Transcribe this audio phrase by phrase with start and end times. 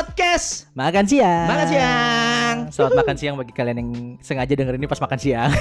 [0.00, 1.44] podcast Makan siang.
[1.44, 2.56] makan siang.
[2.72, 3.90] Selamat makan siang bagi kalian yang
[4.24, 5.52] sengaja denger ini pas makan siang.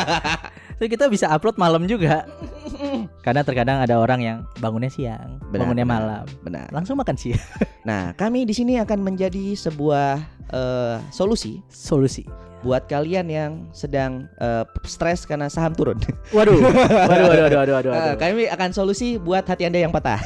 [0.80, 2.24] Jadi kita bisa upload malam juga.
[3.24, 6.00] Karena terkadang ada orang yang bangunnya siang, Benar, bangunnya benar.
[6.00, 6.24] malam.
[6.40, 6.66] Benar.
[6.72, 7.44] Langsung makan siang.
[7.84, 10.24] Nah, kami di sini akan menjadi sebuah
[10.56, 12.24] eh, solusi Solusi.
[12.66, 16.02] Buat kalian yang sedang eh, stres karena saham turun.
[16.34, 16.58] Waduh.
[17.10, 17.92] Waduh, waduh, waduh, waduh, waduh.
[17.94, 20.18] Eh, kami akan solusi buat hati anda yang patah.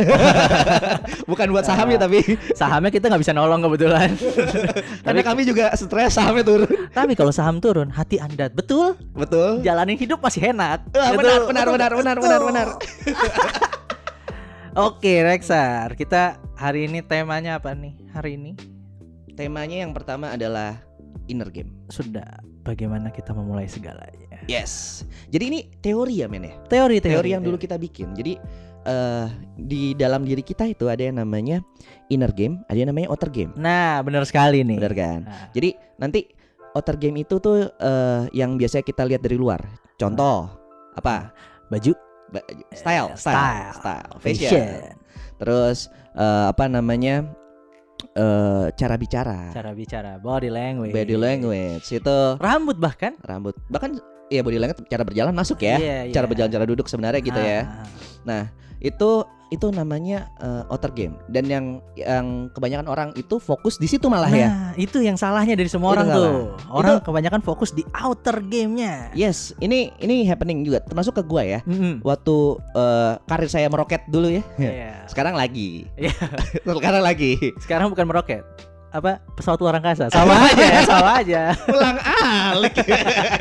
[1.31, 2.25] Bukan buat sahamnya tapi
[2.57, 4.17] Sahamnya kita nggak bisa nolong kebetulan.
[5.05, 6.71] karena kami juga stres sahamnya turun.
[6.89, 9.61] Tapi kalau saham turun, hati Anda betul Betul.
[9.61, 10.81] jalanin hidup masih enak.
[10.97, 11.53] Ah, Betul.
[11.53, 12.67] benar, benar, benar, benar, benar, benar.
[14.79, 15.93] Oke, Rexar.
[15.99, 17.95] Kita hari ini temanya apa nih?
[18.15, 18.53] Hari ini
[19.41, 20.90] Temanya yang pertama adalah
[21.31, 21.71] inner game.
[21.89, 22.27] sudah
[22.67, 24.43] bagaimana kita memulai segalanya.
[24.47, 25.03] Yes.
[25.31, 26.55] Jadi ini teori ya men ya.
[26.67, 28.13] Teori, Teori yang dulu kita bikin.
[28.13, 28.35] Jadi
[28.81, 29.27] eh
[29.61, 31.61] di dalam diri kita itu ada yang namanya
[32.09, 33.53] inner game, ada yang namanya outer game.
[33.55, 34.79] Nah, benar sekali nih.
[34.81, 35.21] Benar kan?
[35.29, 36.21] Nah, Jadi nanti
[36.73, 39.61] outer game itu tuh eh yang biasanya kita lihat dari luar.
[40.01, 40.49] Contoh
[40.97, 41.31] apa?
[41.71, 41.95] baju,
[42.35, 42.43] Ba-
[42.75, 44.95] Style, Eh, style, style, style, fashion, fashion.
[45.39, 45.79] Terus
[46.17, 47.23] eh, apa namanya?
[48.17, 53.15] Eh cara bicara, cara bicara, body language, body language itu rambut bahkan.
[53.23, 53.55] rambut.
[53.71, 55.77] Bahkan ya body language cara berjalan masuk ya.
[55.79, 57.87] Iya, Cara berjalan, cara duduk sebenarnya gitu ya.
[58.27, 58.47] Ah,
[58.81, 61.65] Itu itu namanya eh, outer game dan yang
[61.99, 64.49] yang kebanyakan orang itu fokus di situ malah ya.
[64.49, 66.23] Nah, itu yang salahnya dari semua Itu orang salah.
[66.23, 66.41] tuh.
[66.71, 69.11] Orang kebanyakan fokus di outer gamenya.
[69.13, 71.61] Yes, ini ini happening juga termasuk ke gua ya.
[71.67, 71.99] Mm-mm.
[72.07, 72.37] Waktu
[72.79, 74.43] eh, karir saya meroket dulu ya.
[74.57, 75.05] Iya.
[75.11, 75.91] Sekarang lagi.
[75.99, 76.15] Iya.
[76.79, 77.35] Sekarang lagi.
[77.59, 78.47] Sekarang bukan meroket.
[78.91, 80.11] Apa pesawat luar angkasa?
[80.15, 81.43] Sama aja, ya, sama aja.
[81.67, 82.75] Pulang alik.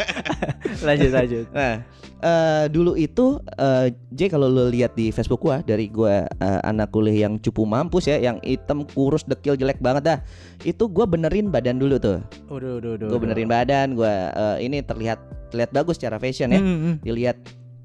[0.86, 1.46] Lanjut, lanjut.
[1.50, 1.82] nah,
[2.22, 6.94] eh, dulu itu eh, J kalau lo lihat di Facebook gua dari gua eh, anak
[6.94, 10.20] kuliah yang cupu mampus ya, yang hitam kurus dekil jelek banget dah.
[10.62, 12.22] Itu gua benerin badan dulu tuh.
[12.48, 13.08] Udah, udah, udah.
[13.10, 16.62] Gue benerin badan, gua eh, ini terlihat terlihat bagus secara fashion ya.
[16.62, 17.38] Hmm, Dilihat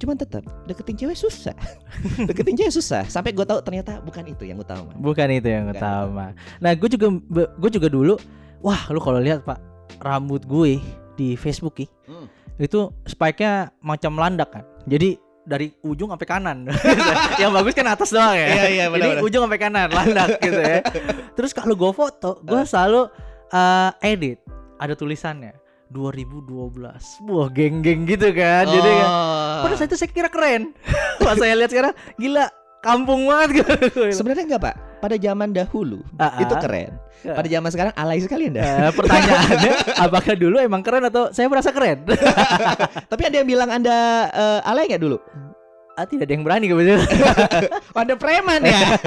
[0.05, 1.57] cuman tetap deketin cewek susah.
[2.29, 3.03] deketin cewek susah.
[3.09, 4.93] Sampai gua tahu ternyata bukan itu yang utama.
[4.95, 5.81] Bukan itu yang Bukan.
[5.81, 6.27] utama.
[6.61, 8.15] Nah, gue juga gue juga dulu,
[8.61, 9.57] wah lu kalau lihat pak
[9.99, 10.77] rambut gue
[11.15, 12.29] di Facebook ih, Hmm.
[12.57, 14.65] itu spike-nya macam landak kan.
[14.85, 16.69] Jadi dari ujung sampai kanan.
[17.41, 18.45] yang bagus kan atas doang ya.
[18.45, 19.23] Iya, iya, Ini benar-benar.
[19.25, 20.81] ujung sampai kanan landak gitu ya.
[21.33, 23.09] Terus kalau gue foto, gue selalu
[23.49, 24.39] eh, edit
[24.77, 25.53] ada tulisannya
[25.89, 26.89] 2012.
[27.25, 28.65] Wah, geng-geng gitu kan.
[28.65, 29.63] Jadi kan Oh.
[29.65, 30.73] pada saat itu saya kira keren.
[31.21, 32.49] Pas saya lihat sekarang gila
[32.81, 34.13] kampung banget gitu.
[34.13, 34.77] Sebenarnya enggak, Pak.
[35.01, 36.61] Pada zaman dahulu Ah, itu ah.
[36.61, 36.93] keren.
[37.21, 37.33] Ya.
[37.33, 38.61] Pada zaman sekarang alay sekali Anda.
[38.61, 39.73] Eh, pertanyaannya
[40.05, 42.05] apakah dulu emang keren atau saya merasa keren?
[43.13, 43.97] Tapi ada yang bilang Anda
[44.29, 45.17] eh, alay nggak dulu?
[45.95, 47.07] ah, tidak ada yang berani kebetulan.
[47.95, 48.99] Oh, Anda preman ya.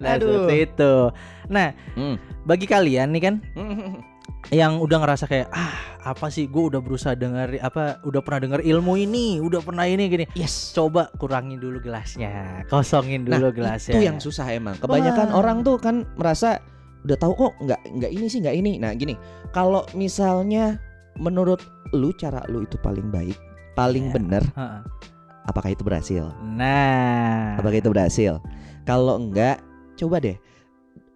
[0.00, 0.48] Nah, Aduh.
[0.48, 0.94] seperti itu.
[1.46, 2.16] Nah, Hmm.
[2.42, 3.34] bagi kalian nih kan
[4.50, 8.60] yang udah ngerasa kayak ah apa sih gue udah berusaha dengar apa udah pernah dengar
[8.66, 10.24] ilmu ini, udah pernah ini gini.
[10.34, 10.74] Yes.
[10.74, 13.94] Coba kurangin dulu gelasnya, kosongin Nah, dulu gelasnya.
[13.94, 14.74] Itu yang susah emang.
[14.82, 15.38] Kebanyakan Wah.
[15.38, 16.58] orang tuh kan merasa
[17.06, 18.72] udah tahu kok nggak nggak ini sih nggak ini.
[18.82, 19.14] Nah gini,
[19.54, 20.74] kalau misalnya
[21.22, 21.62] menurut
[21.94, 23.38] lu cara lu itu paling baik,
[23.78, 24.14] paling Iya.
[24.18, 24.80] benar, Heeh.
[25.46, 26.24] apakah itu berhasil?
[26.42, 28.42] Nah, Apakah itu berhasil?
[28.82, 29.62] Kalau enggak,
[29.94, 30.34] coba deh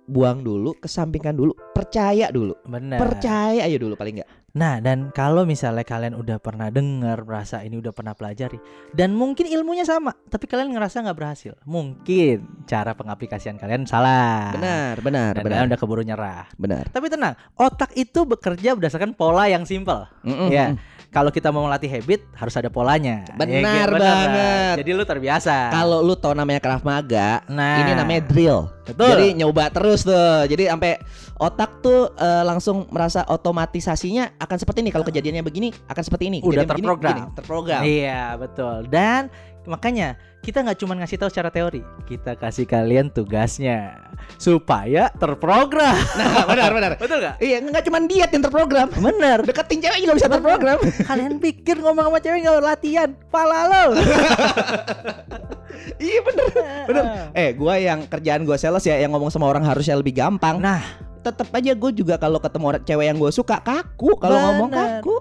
[0.07, 3.03] buang dulu, kesampingkan dulu, percaya dulu, benar.
[3.03, 4.31] percaya aja dulu paling enggak.
[4.57, 8.57] Nah, dan kalau misalnya kalian udah pernah dengar, merasa ini udah pernah pelajari,
[8.97, 14.57] dan mungkin ilmunya sama, tapi kalian ngerasa nggak berhasil, mungkin cara pengaplikasian kalian salah.
[14.57, 16.49] Benar, benar, Dan benar, kalian udah keburu nyerah.
[16.57, 16.89] benar.
[16.89, 20.09] Tapi tenang, otak itu bekerja berdasarkan pola yang simpel.
[20.25, 20.49] Mm-mm.
[20.49, 20.73] Ya.
[21.17, 23.25] Kalau kita mau melatih habit, harus ada polanya.
[23.41, 23.97] Benar kan?
[23.97, 24.75] banget.
[24.85, 25.73] Jadi lu terbiasa.
[25.73, 28.69] Kalau lu tau namanya Krav Maga, nah, ini namanya drill.
[28.85, 29.09] betul.
[29.17, 30.45] Jadi nyoba terus tuh.
[30.45, 31.01] Jadi sampai
[31.41, 34.91] otak tuh eh, langsung merasa otomatisasinya akan seperti ini.
[34.93, 36.39] Kalau kejadiannya begini akan seperti ini.
[36.45, 37.17] Udah Kejadian begini, terprogram.
[37.17, 37.37] begini.
[37.41, 37.81] terprogram.
[37.81, 39.33] Iya betul dan
[39.67, 43.99] makanya kita nggak cuma ngasih tahu secara teori kita kasih kalian tugasnya
[44.37, 46.91] supaya terprogram Nah, benar benar.
[46.97, 48.89] betul nggak Iya, nggak cuma diet yang terprogram.
[48.93, 50.79] bener Deketin cewek juga bisa terprogram.
[51.03, 53.85] kalian pikir ngomong sama cewek nggak latihan pala lo
[55.99, 56.47] iya bener.
[56.87, 57.05] Bener.
[57.33, 60.59] Eh, gua yang kerjaan gua sales ya, yang ngomong sama orang harusnya lebih gampang.
[60.59, 60.81] nah
[61.21, 64.15] Tetep aja gue juga kalau ketemu cewek yang gue suka kaku.
[64.15, 65.15] Kalau ngomong kaku.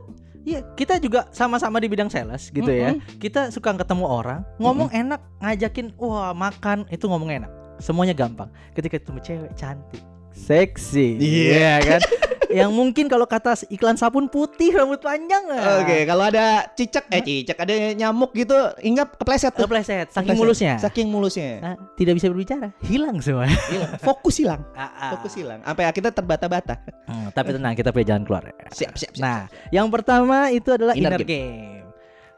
[0.46, 2.94] Iya, kita juga sama-sama di bidang sales gitu ya.
[3.18, 7.52] Kita suka ketemu orang, ngomong enak, ngajakin wah makan, itu ngomong enak.
[7.82, 8.54] Semuanya gampang.
[8.78, 10.06] Ketika ketemu cewek cantik,
[10.38, 11.18] seksi.
[11.18, 11.82] Iya.
[11.82, 12.02] kan?
[12.56, 15.84] yang mungkin kalau kata iklan sabun putih rambut panjang ah.
[15.84, 19.68] Oke, kalau ada cicak eh cicak ada nyamuk gitu, ingat kepleset tuh.
[19.68, 20.40] Kepleset, saking Kepleset.
[20.40, 20.74] mulusnya.
[20.80, 21.52] Saking mulusnya.
[21.60, 23.46] Ah, tidak bisa berbicara, hilang semua.
[23.46, 23.92] Hilang.
[24.00, 24.62] Fokus hilang.
[24.74, 25.12] Ah, ah.
[25.18, 25.60] Fokus hilang.
[25.62, 26.76] Sampai akhirnya terbata-bata.
[27.06, 28.44] Hmm, tapi tenang, kita punya jalan keluar.
[28.72, 29.22] Siap, siap, siap.
[29.22, 31.28] Nah, yang pertama itu adalah Inner inner, game.
[31.28, 31.75] game.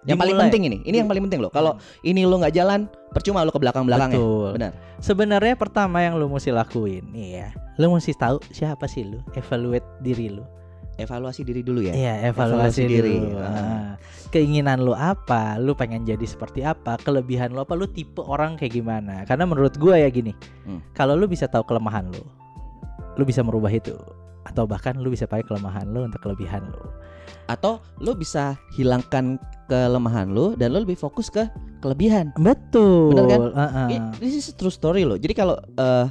[0.08, 1.52] Yang paling penting ini, ini yang paling penting loh.
[1.52, 4.18] Kalau ini lo nggak jalan, percuma lo ke belakang-belakangnya.
[4.18, 4.50] Betul.
[4.56, 4.72] Benar.
[5.04, 10.32] Sebenarnya pertama yang lu mesti lakuin, iya, lu mesti tahu siapa sih lu, evaluate diri
[10.32, 10.48] lu.
[10.98, 11.94] Evaluasi diri dulu ya.
[11.94, 13.16] Iya, Evaluasi evaluasi, diri.
[13.22, 13.38] diri.
[13.38, 13.94] Ah.
[14.34, 15.62] Keinginan lu apa?
[15.62, 16.98] Lu pengen jadi seperti apa?
[16.98, 17.78] Kelebihan lu apa?
[17.78, 19.22] Lu tipe orang kayak gimana?
[19.30, 20.34] Karena menurut gua ya gini.
[20.66, 20.82] Hmm.
[20.98, 22.26] Kalau lu bisa tahu kelemahan lu,
[23.14, 23.94] lu bisa merubah itu.
[24.50, 26.82] Atau bahkan lu bisa pakai kelemahan lu untuk kelebihan lu.
[27.48, 29.40] Atau lo bisa hilangkan
[29.72, 31.48] kelemahan lo dan lo lebih fokus ke
[31.80, 32.36] kelebihan.
[32.40, 33.16] Betul.
[33.16, 33.42] Bener kan?
[33.56, 33.88] Heeh.
[33.96, 35.20] Ini This is a true story loh.
[35.20, 36.08] Jadi kalau eh,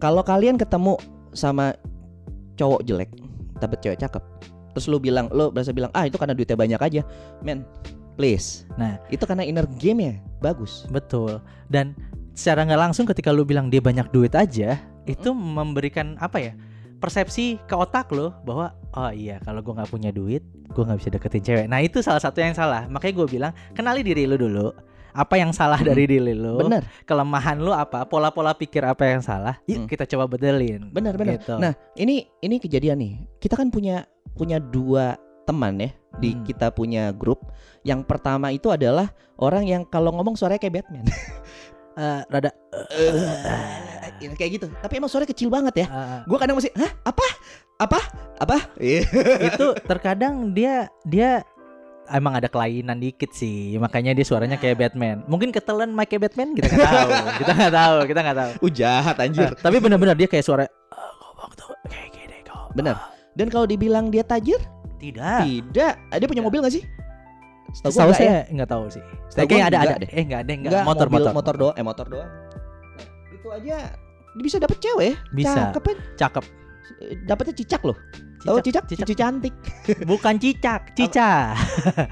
[0.00, 0.96] kalau kalian ketemu
[1.36, 1.76] sama
[2.56, 3.10] cowok jelek,
[3.60, 4.22] dapet cewek cakep,
[4.74, 7.02] terus lo bilang lo berasa bilang ah itu karena duitnya banyak aja,
[7.44, 7.62] men,
[8.16, 8.66] please.
[8.80, 8.98] Nah.
[9.12, 10.88] itu karena inner game ya bagus.
[10.88, 11.38] Betul.
[11.68, 11.94] Dan
[12.34, 16.52] secara nggak langsung ketika lu bilang dia banyak duit aja, itu memberikan apa ya?
[17.00, 21.10] Persepsi ke otak lo bahwa oh iya kalau gua nggak punya duit, gua nggak bisa
[21.10, 21.66] deketin cewek.
[21.66, 22.86] Nah itu salah satu yang salah.
[22.86, 24.70] Makanya gue bilang kenali diri lu dulu.
[25.10, 25.90] Apa yang salah Hmm.
[25.90, 26.54] dari diri lu?
[26.56, 28.06] Bener, Kelemahan lu apa?
[28.06, 29.58] Pola-pola pikir apa yang salah?
[29.66, 29.82] Hmm.
[29.82, 30.86] Yuk kita coba bedelin.
[30.88, 31.36] bener, bener.
[31.36, 31.58] Gitu.
[31.58, 33.14] Nah ini ini kejadian nih.
[33.36, 36.46] Kita kan punya punya dua teman ya di Hmm.
[36.46, 37.50] kita punya grup.
[37.82, 41.02] Yang pertama itu adalah orang yang kalau ngomong suaranya kayak Batman.
[42.00, 42.54] Eh, rada
[42.94, 44.66] Eh, kayak gitu.
[44.72, 45.86] Tapi emang suaranya kecil banget ya.
[45.90, 46.92] eh, Gue kadang masih, hah?
[47.02, 47.26] Apa?
[47.80, 48.00] Apa?
[48.36, 48.56] Apa?
[48.76, 49.08] Iya.
[49.48, 51.40] itu terkadang dia dia
[52.10, 56.66] emang ada kelainan dikit sih makanya dia suaranya kayak Batman mungkin ketelan kayak Batman kita
[56.66, 57.10] nggak tahu
[57.40, 59.48] kita nggak tahu kita nggak tahu Uh jahat anjir.
[59.48, 62.96] Eh, tapi benar-benar dia kayak suara "Ah, ngomong tuh kayak gini kok Benar.
[63.38, 64.58] Dan kalau dibilang dia tajir,
[64.98, 65.94] tidak tidak.
[66.10, 66.50] Ah, Dia punya Tidak.
[66.50, 66.84] mobil gak sih?
[67.70, 68.18] Setahu enggak ya.
[68.18, 70.10] saya nggak tahu sih Setahu gua ada ada deh.
[70.10, 72.30] eh nggak ada nggak Enggak, motor mobil, motor motor doang, eh motor doang.
[72.98, 73.76] Nah, itu aja
[74.34, 75.16] dia bisa dapet cewek ya.
[75.30, 75.60] Bisa.
[75.70, 75.94] Cakep ya.
[76.18, 76.44] cakep
[77.24, 77.96] Dapetnya cicak loh.
[78.40, 78.88] Tahu cicak?
[78.88, 79.54] cicak Cici cantik.
[80.10, 81.52] bukan cicak cica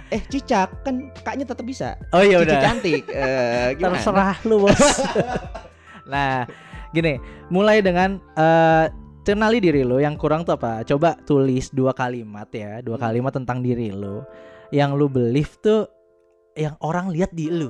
[0.09, 1.97] Eh cicak kan kaknya tetap bisa.
[2.13, 3.09] oh iya udah cantik.
[3.09, 3.97] Gimana?
[3.97, 4.77] terserah lu bos
[6.13, 6.45] nah
[6.91, 8.89] gini mulai dengan eh
[9.25, 13.05] kenali diri lu yang kurang tuh apa coba tulis dua kalimat ya dua Hmm.
[13.05, 14.25] kalimat tentang diri lu
[14.69, 15.85] yang lu believe tuh
[16.57, 17.69] yang orang lihat di lu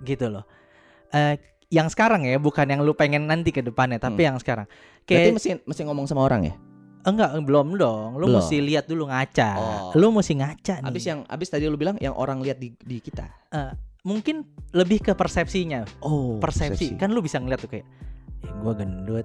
[0.00, 0.46] gitu loh
[1.10, 1.34] eh
[1.70, 5.34] yang sekarang ya bukan yang lu pengen nanti ke depannya tapi yang sekarang Berarti kayak
[5.34, 6.54] mesti mesti ngomong sama orang ya.
[7.00, 8.36] enggak belum dong lu Belum.
[8.36, 9.90] mesti lihat dulu ngaca Oh.
[9.94, 12.98] lu mesti ngaca nih Abis yang abis tadi lu bilang yang orang lihat di, di
[12.98, 13.24] kita.
[14.00, 16.96] mungkin lebih ke persepsinya Oh, persepsi.
[16.96, 17.86] kan lu bisa ngeliat tuh kayak
[18.42, 19.24] eh, gua gendut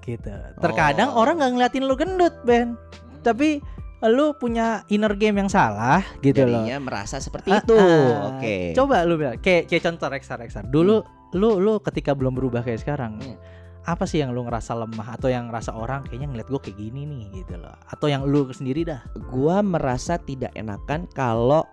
[0.00, 1.20] gitu terkadang Oh.
[1.20, 2.78] orang nggak ngeliatin lu gendut Ben
[3.20, 3.60] tapi
[4.00, 7.76] lu punya inner game yang salah gitu loh Jadinya merasa seperti Ah, itu.
[7.76, 8.32] ah.
[8.32, 8.72] Oke.
[8.72, 12.80] coba lu bilang kayak kayak contoh Rexar Rexar dulu lu lu ketika belum berubah kayak
[12.80, 13.38] sekarang Hmm.
[13.80, 17.02] apa sih yang lu ngerasa lemah atau yang ngerasa orang kayaknya ngeliat gue kayak gini
[17.02, 17.72] nih gitu loh.
[17.86, 19.00] Atau yang lu sendiri dah?
[19.26, 21.64] Gua merasa tidak enakan kalau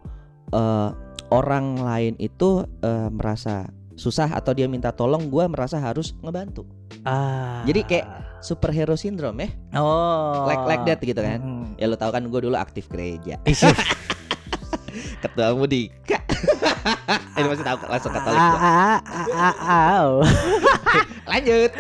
[0.49, 0.89] eh,
[1.29, 6.63] orang lain itu eh, merasa susah atau dia minta tolong gua merasa harus ngebantu.
[7.03, 7.61] Ah.
[7.65, 9.49] Jadi kayak- superhero syndrome ya.
[9.75, 10.45] Oh.
[10.45, 11.41] Like like that gitu kan.
[11.41, 11.73] Mm-mm.
[11.75, 13.37] ya lo tau kan gue dulu aktif gereja
[14.97, 16.17] Ih, ketua mudika
[17.37, 18.57] ini masih tahu langsung katolik gua.
[18.57, 18.99] ah,
[19.37, 20.11] ah, ah, au.
[21.29, 21.71] lanjut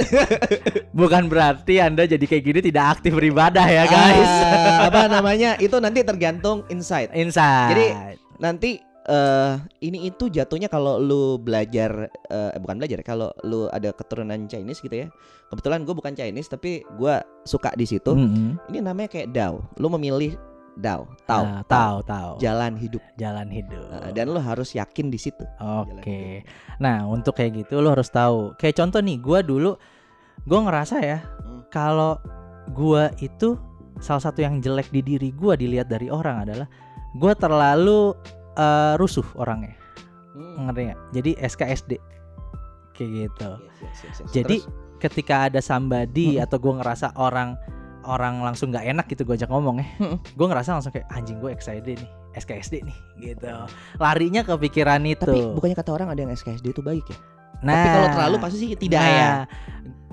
[0.99, 4.29] Bukan berarti Anda jadi kayak gini tidak aktif beribadah ya guys.
[4.29, 7.69] Ah, apa namanya itu nanti tergantung insight Inside.
[7.73, 7.87] Jadi,
[8.41, 8.71] nanti
[9.07, 9.55] eh
[9.87, 14.91] ini itu jatuhnya kalau lu belajar eh bukan belajar kalau lu ada keturunan Chinese gitu
[14.91, 15.07] ya
[15.47, 18.59] kebetulan gue bukan Chinese tapi gua suka di situ Mm-mm.
[18.67, 20.35] ini namanya kayak Dao lu memilih
[20.77, 22.31] Dao tahu Ah, tahu tahu.
[22.37, 23.81] jalan hidup Jalan hidup.
[24.05, 26.45] Eh, dan lu harus yakin di situ Oke.
[26.77, 28.53] Nah, untuk kayak gitu lo harus tahu.
[28.55, 29.73] Kayak contoh nih, gua dulu
[30.45, 31.65] gua ngerasa ya Hmm.
[31.67, 32.21] kalau
[32.71, 33.57] gua itu
[33.97, 36.69] salah satu yang jelek di diri gua dilihat dari orang adalah
[37.13, 38.13] gua terlalu
[38.53, 39.73] eh, rusuh orangnya.
[40.33, 40.69] Hmm.
[40.69, 40.99] Ngerti nggak?
[41.11, 41.91] Jadi SKSD
[42.93, 43.49] kayak gitu.
[43.57, 44.29] Yes, yes, yes, yes.
[44.31, 46.45] Jadi Terus, ketika ada somebody Mm-mm.
[46.45, 47.53] atau gue ngerasa orang
[48.07, 50.17] orang langsung nggak enak gitu gue ajak ngomong ya, Mm-mm.
[50.23, 53.51] gue ngerasa langsung kayak anjing gue excited nih, SKSD nih, gitu.
[53.97, 55.21] Larinya ke pikiran itu.
[55.21, 57.17] tapi bukannya kata orang ada yang SKSD itu baik ya
[57.59, 59.31] nah, tapi kalau terlalu pasti sih tidak nah, ya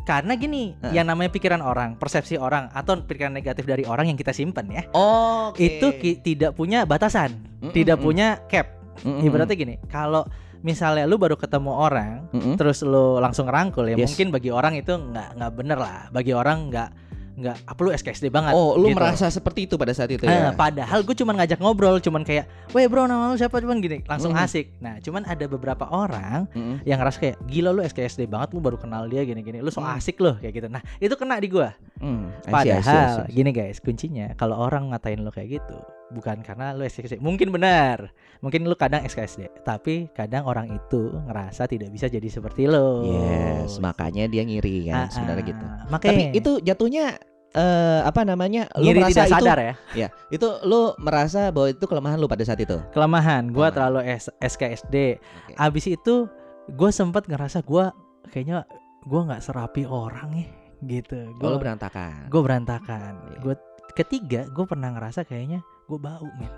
[0.04, 1.00] Karena gini, Heeh.
[1.00, 4.84] yang namanya pikiran orang, persepsi orang atau pikiran negatif dari orang yang kita simpen ya,
[4.92, 7.32] oh itu ki- tidak punya batasan,
[7.72, 8.04] tidak mm.
[8.04, 8.68] punya cap.
[9.00, 10.28] Ibaratnya gini, kalau
[10.60, 12.52] misalnya lu baru ketemu orang, Mm-mm.
[12.60, 14.12] terus lu langsung rangkul ya Yes.
[14.12, 16.88] mungkin bagi orang itu nggak nggak bener lah bagi orang nggak
[17.34, 18.52] nggak apa lu SKSD banget.
[18.52, 18.96] Oh, lu gitu.
[18.96, 20.50] merasa seperti itu pada saat itu Ah, ya?
[20.52, 24.30] padahal gue cuman ngajak ngobrol, cuman kayak, weh bro nama lu siapa cuman gini, langsung
[24.30, 24.40] Mm.
[24.40, 24.66] asik.
[24.78, 26.82] Nah, cuman ada beberapa orang Mm-mm.
[26.82, 29.94] yang ngerasa kayak gila lu SKSD banget, lu baru kenal dia gini-gini, lu so Mm.
[29.94, 30.68] asik loh kayak gitu.
[30.68, 31.74] Nah, itu kena di gua.
[31.98, 33.32] Hmm, I see, I see, I Padahal see.
[33.32, 35.78] gini guys, kuncinya kalau orang ngatain lu kayak gitu,
[36.10, 37.16] bukan karena lu SKSD.
[37.18, 38.12] Mungkin benar.
[38.38, 43.08] Mungkin lu kadang SKSD, tapi kadang orang itu ngerasa tidak bisa jadi seperti lu.
[43.08, 45.48] Yes, makanya dia ngiri Ah, kan sebenarnya ah.
[45.48, 45.64] gitu.
[45.88, 47.06] Makanya Tapi itu jatuhnya
[47.50, 48.66] eh apa namanya?
[48.74, 49.74] Lu ngiri merasa tidak itu sadar ya.
[49.94, 52.76] ya, itu lu merasa bahwa itu kelemahan lu pada saat itu.
[52.90, 53.72] Kelemahan gua Kelemahan.
[53.72, 54.96] terlalu S- SKSD.
[55.16, 55.52] Oke.
[55.56, 56.26] Abis itu
[56.66, 57.94] gue sempet ngerasa gua
[58.28, 58.66] kayaknya
[59.04, 60.46] gua nggak serapi orang ya
[60.84, 61.16] gitu.
[61.38, 62.28] Oh, lu Gue berantakan.
[62.28, 63.12] gue berantakan.
[63.24, 63.38] Iya.
[63.40, 63.54] Gue
[63.94, 66.52] ketiga gue pernah ngerasa kayaknya gue bau men.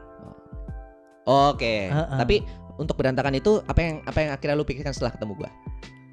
[1.27, 1.91] Oke.
[1.91, 2.19] Heeh.
[2.19, 2.37] Tapi
[2.77, 5.51] untuk berantakan itu apa yang apa yang akhirnya lu pikirkan setelah ketemu gua?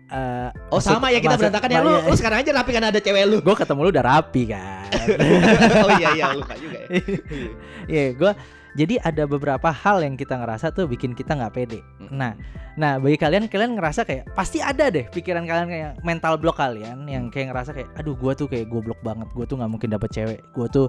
[0.10, 1.92] Eh, Oh, maksud- sama ya kita maksud- berantakan ya lu.
[1.92, 2.06] iya.
[2.06, 3.38] Lu sekarang aja rapi kan ada cewek lu.
[3.40, 4.86] gue ketemu lu udah rapi kan.
[5.86, 6.90] oh iya iya lupa juga ya.
[7.92, 8.32] Iya, gue
[8.74, 11.80] jadi ada beberapa hal yang kita ngerasa tuh bikin kita nggak pede.
[12.10, 12.34] Nah,
[12.74, 17.06] nah bagi kalian kalian ngerasa kayak pasti ada deh pikiran kalian kayak mental block kalian
[17.06, 20.10] yang kayak ngerasa kayak aduh gue tuh kayak goblok banget, gue tuh nggak mungkin dapet
[20.10, 20.88] cewek, gue tuh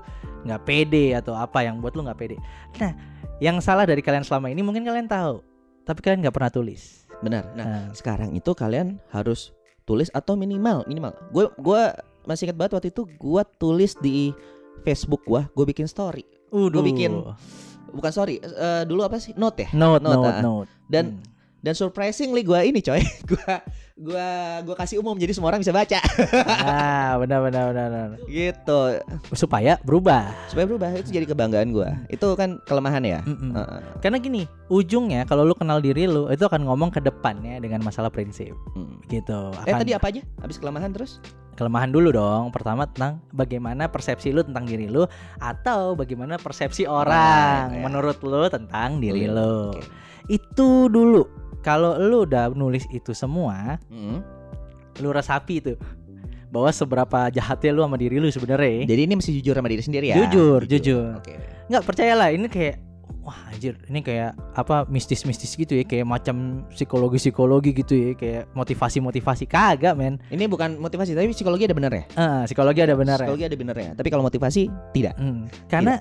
[0.48, 2.40] nggak pede atau apa yang buat lu nggak pede.
[2.80, 2.96] Nah,
[3.44, 5.44] yang salah dari kalian selama ini mungkin kalian tahu,
[5.84, 7.04] tapi kalian nggak pernah tulis.
[7.20, 7.52] Benar.
[7.52, 9.52] Nah, Nah, sekarang itu kalian harus
[9.84, 11.12] tulis atau minimal minimal.
[11.28, 11.92] Gue gua
[12.24, 14.32] masih ingat banget waktu itu gua tulis di
[14.84, 16.24] Facebook gua, gue bikin story.
[16.54, 17.12] udah bikin
[17.94, 19.32] Bukan story, eh, dulu apa sih?
[19.34, 19.68] Note ya.
[19.70, 20.42] note, note, note, ah.
[20.42, 20.68] note.
[20.84, 21.22] Dan Hmm.
[21.62, 24.28] dan surprisingly gua ini coy, gua gua
[24.60, 25.96] gua kasih umum jadi semua orang bisa baca
[26.60, 28.08] ah, benar, benar, benar, benar.
[28.26, 28.80] gitu.
[29.32, 30.28] Supaya berubah.
[30.46, 31.96] Supaya berubah itu jadi kebanggaan gua.
[32.06, 33.24] Itu kan kelemahan ya.
[33.24, 33.54] Mm-mm.
[33.54, 33.80] Heeh.
[33.98, 38.12] Karena gini, ujungnya kalau lu kenal diri lu itu akan ngomong ke depannya dengan masalah
[38.12, 39.00] prinsip Hmm.
[39.06, 39.48] gitu.
[39.64, 40.20] Eh Akan tadi apa aja?
[40.42, 41.16] Habis kelemahan terus?
[41.54, 42.50] Kelemahan dulu dong.
[42.50, 45.06] Pertama tentang bagaimana persepsi lu tentang diri lu
[45.38, 47.80] atau bagaimana persepsi orang ya.
[47.80, 49.72] menurut lu tentang diri lu.
[49.72, 49.82] Oke.
[50.26, 51.24] Itu dulu.
[51.62, 54.20] Kalau lu udah nulis itu semua, Hmm.
[55.00, 55.72] lu resapi itu
[56.46, 58.84] bahwa seberapa jahatnya lu sama diri lu sebenarnya.
[58.84, 60.16] Jadi ini mesti jujur sama diri sendiri ya.
[60.22, 61.18] Jujur, jujur.
[61.18, 61.34] Oke.
[61.64, 62.76] nggak percayalah ini kayak
[63.24, 69.44] wah anjir ini kayak apa mistis-mistis gitu ya kayak macam psikologi-psikologi gitu ya kayak motivasi-motivasi
[69.48, 72.04] kagak men Ini bukan motivasi tapi psikologi ada bener ya?
[72.16, 73.90] Ah, psikologi ada benar ya Psikologi ada benernya.
[73.96, 74.62] Tapi kalau motivasi
[74.94, 75.14] tidak.
[75.18, 76.00] Hmm, karena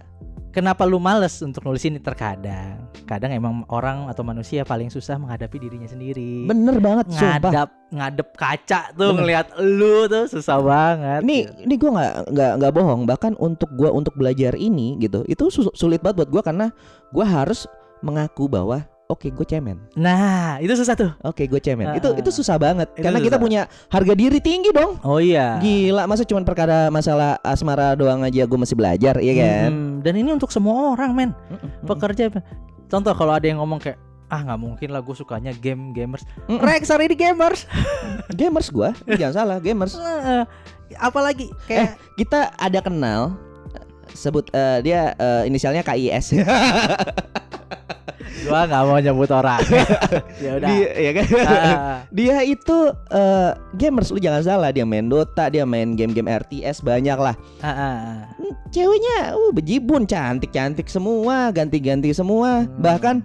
[0.54, 5.58] kenapa lu males untuk nulis ini terkadang kadang emang orang atau manusia paling susah menghadapi
[5.58, 7.52] dirinya sendiri Bener banget, sumpah.
[7.52, 9.18] ngadap ngadep kaca tuh Bener.
[9.20, 13.02] ngelihat lu tuh susah banget Ini ini gue nggak nggak nggak bohong.
[13.04, 16.68] Bahkan untuk gue untuk belajar ini gitu, itu su- sulit banget buat gue karena
[17.10, 17.66] gue harus
[18.00, 19.78] mengaku bahwa oke gue cemen.
[19.94, 21.86] nah itu susah tuh Oke gue cemen.
[21.86, 23.44] Ah, itu itu susah banget itu karena kita susah.
[23.44, 24.98] punya harga diri tinggi dong.
[25.02, 29.70] oh iya Gila, masa cuma perkara masalah asmara doang aja gue masih belajar, iya kan?
[29.70, 31.32] Hmm, dan ini untuk semua orang men.
[31.88, 32.28] Pekerja
[32.92, 33.98] contoh kalau ada yang ngomong kayak
[34.34, 36.28] ah nggak mungkin lah gue sukanya game gamers.
[36.50, 37.70] Rex hari ini gamers.
[38.40, 39.94] Gamers gue, jangan salah, gamers.
[39.96, 40.44] Eh,
[40.98, 43.38] apalagi kayak Kita ada kenal
[44.14, 46.34] sebut eh, dia eh, inisialnya KIS.
[48.44, 49.62] gua nggak mau nyebut orang.
[50.44, 50.68] Ya udah.
[50.68, 51.26] Dia, ya kan?
[51.40, 52.78] Ah, dia itu
[53.10, 57.36] eh, gamers lu jangan salah dia main Dota dia main game-game RTS banyak lah.
[57.60, 58.18] Ah, ah, ah.
[58.36, 62.68] Hmm, ceweknya uh bejibun cantik-cantik semua ganti-ganti semua.
[62.68, 62.76] Hmm.
[62.78, 63.16] bahkan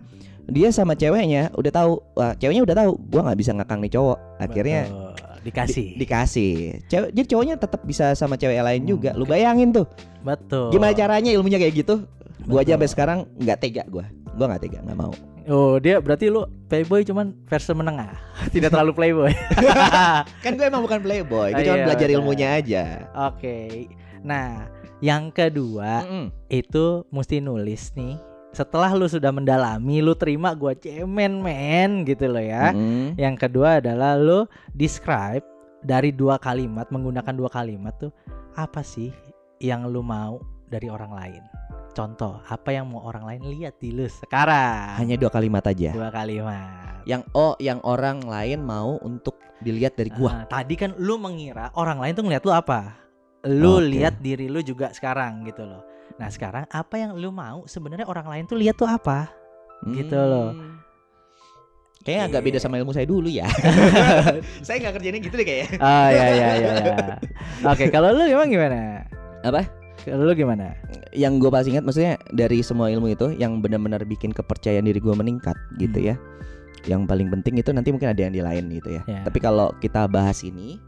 [0.47, 4.19] dia sama ceweknya udah tahu wah ceweknya udah tahu gua nggak bisa ngakang nih cowok.
[4.39, 5.11] Akhirnya Betul.
[5.43, 5.87] dikasih.
[5.91, 6.53] Di- dikasih.
[6.87, 9.11] Cewek jadi cowoknya tetap bisa sama cewek lain Hmm, juga.
[9.13, 9.91] Lu bayangin tuh.
[10.23, 10.71] Betul.
[10.71, 12.07] Gimana caranya ilmunya kayak gitu?
[12.47, 12.75] Gua aja Betul.
[12.79, 15.13] sampai sekarang nggak tega gua gua nggak tega nggak mau
[15.49, 18.13] oh dia berarti lu playboy cuman versi menengah
[18.55, 19.33] tidak terlalu playboy
[20.45, 22.17] kan gue emang bukan playboy gue Ah, cuma iya, belajar benar.
[22.21, 23.59] ilmunya aja oke
[24.21, 24.69] nah
[24.99, 26.27] yang kedua Mm-mm.
[26.49, 28.19] itu mesti nulis nih
[28.51, 33.15] setelah lu sudah mendalami lu terima gua cemen men gitu loh ya Mm-mm.
[33.15, 35.45] Yang kedua adalah lo describe
[35.79, 38.11] dari dua kalimat menggunakan dua kalimat tuh
[38.53, 39.15] apa sih
[39.61, 41.43] yang lu mau dari orang lain.
[41.99, 44.95] Contoh, apa yang mau orang lain lihat di lu sekarang?
[44.97, 47.03] hanya dua kalimat aja dua kalimat.
[47.03, 51.75] yang oh yang orang lain mau untuk dilihat dari gua Ah, tadi kan lu mengira
[51.75, 52.95] orang lain tuh ngeliat lu apa?
[53.43, 53.91] Lu Oke.
[53.91, 55.83] lihat diri lu juga sekarang gitu loh.
[56.23, 59.35] Nah, sekarang apa yang lu mau sebenarnya orang lain tuh lihat tuh apa?
[59.91, 60.55] gitu loh.
[60.55, 60.79] Hmm.
[62.03, 62.47] Kayaknya agak Iya.
[62.47, 63.51] beda sama ilmu saya dulu ya.
[64.67, 65.71] saya nggak kerjainnya gitu deh kayaknya.
[65.83, 66.73] Ah ya ya ya.
[66.79, 66.97] ya.
[67.67, 69.03] Oke, kalau lu emang gimana?
[69.43, 69.67] Apa?
[70.11, 70.73] Lu gimana?
[71.11, 75.13] Yang gue paling ingat maksudnya dari semua ilmu itu yang benar-benar bikin kepercayaan diri gue
[75.13, 76.09] meningkat gitu Hmm.
[76.09, 76.15] ya.
[76.87, 79.03] Yang paling penting itu nanti mungkin ada yang di lain gitu ya.
[79.05, 79.21] Ya.
[79.23, 80.79] Tapi kalau kita bahas ini,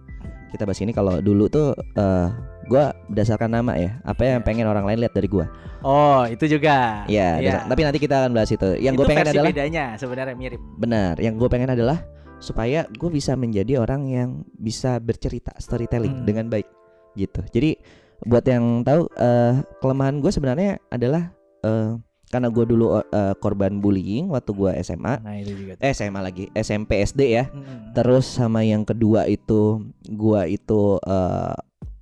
[0.49, 2.29] kita bahas ini kalau dulu tuh eh
[2.65, 3.99] gue berdasarkan nama ya.
[4.03, 4.47] Apa yang Iya.
[4.47, 5.45] pengen orang lain lihat dari gue.
[5.81, 7.05] Oh, itu juga.
[7.05, 7.41] Iya.
[7.41, 7.51] Iya.
[7.57, 8.69] dasar- Tapi nanti kita akan bahas itu.
[8.77, 10.61] Yang gue pengen adalah bedanya sebenarnya mirip.
[10.77, 11.15] benar.
[11.19, 11.99] Yang gue pengen adalah
[12.39, 16.25] supaya gue bisa menjadi orang yang bisa bercerita storytelling Hmm.
[16.25, 16.65] dengan baik
[17.13, 17.43] gitu.
[17.51, 17.77] Jadi
[18.25, 21.97] buat yang tahu eh, kelemahan gue sebenarnya adalah eh,
[22.31, 25.19] karena gue dulu eh, korban bullying waktu gue SMA.
[25.19, 25.75] Nah, itu juga.
[25.83, 27.45] Eh SMA lagi SMP SD ya.
[27.51, 27.91] Mm-mm.
[27.97, 29.83] Terus sama yang kedua itu
[30.15, 31.55] gua itu eh,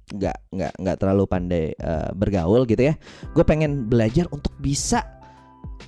[0.09, 2.95] nggak nggak nggak terlalu pandai eh, bergaul gitu ya.
[3.33, 5.01] Gue pengen belajar untuk bisa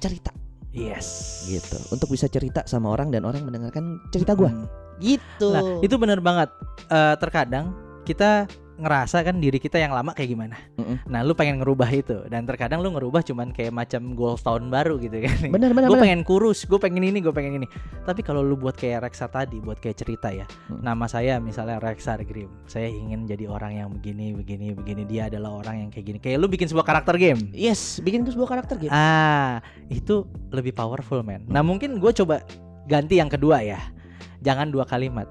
[0.01, 0.33] cerita
[0.71, 1.43] Yes.
[1.51, 4.71] gitu, untuk bisa cerita sama orang dan orang mendengarkan cerita gua Hmm.
[5.03, 5.51] gitu.
[5.51, 6.47] Nah, itu bener banget.
[6.87, 7.75] Eh, terkadang
[8.07, 8.47] kita
[8.81, 10.57] ngerasa kan diri kita yang lama kayak gimana.
[10.81, 11.05] Mm-mm.
[11.07, 14.97] Nah, lu pengen ngerubah itu dan terkadang lu ngerubah cuman kayak macam goals tahun baru
[14.99, 15.37] gitu kan.
[15.55, 17.67] benar benar gue pengen kurus, gue pengen ini, gue pengen ini.
[18.09, 20.49] Tapi kalau lu buat kayak Rexar tadi, buat kayak cerita ya.
[20.73, 20.81] Hmm.
[20.81, 22.49] Nama saya misalnya Rexar Grim.
[22.65, 25.03] Saya ingin jadi orang yang begini, begini, begini.
[25.05, 26.19] Dia adalah orang yang kayak gini.
[26.19, 27.53] Kayak lu bikin sebuah karakter game.
[27.53, 28.93] Yes, bikin sebuah karakter gitu.
[28.93, 29.61] Ah,
[29.93, 31.45] itu lebih powerful man.
[31.47, 32.41] Nah mungkin gue coba
[32.89, 33.79] ganti yang kedua ya.
[34.41, 35.29] Jangan dua kalimat.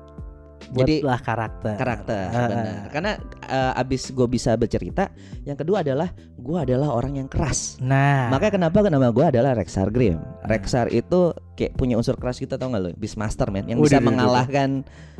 [0.69, 1.75] Jadi, Buatlah karakter.
[1.81, 2.88] karakter benar.
[2.93, 3.11] Karena
[3.49, 5.09] eh, abis gue bisa bercerita,
[5.41, 7.81] yang kedua adalah gua adalah orang yang keras.
[7.81, 10.21] Nah, Makanya kenapa nama gue adalah Rexar Grim.
[10.45, 12.89] Rexar itu kayak punya unsur keras kita tau gak lo?
[12.95, 14.09] Beastmaster man, yang Udah, bisa udah, udah.
[14.13, 14.69] mengalahkan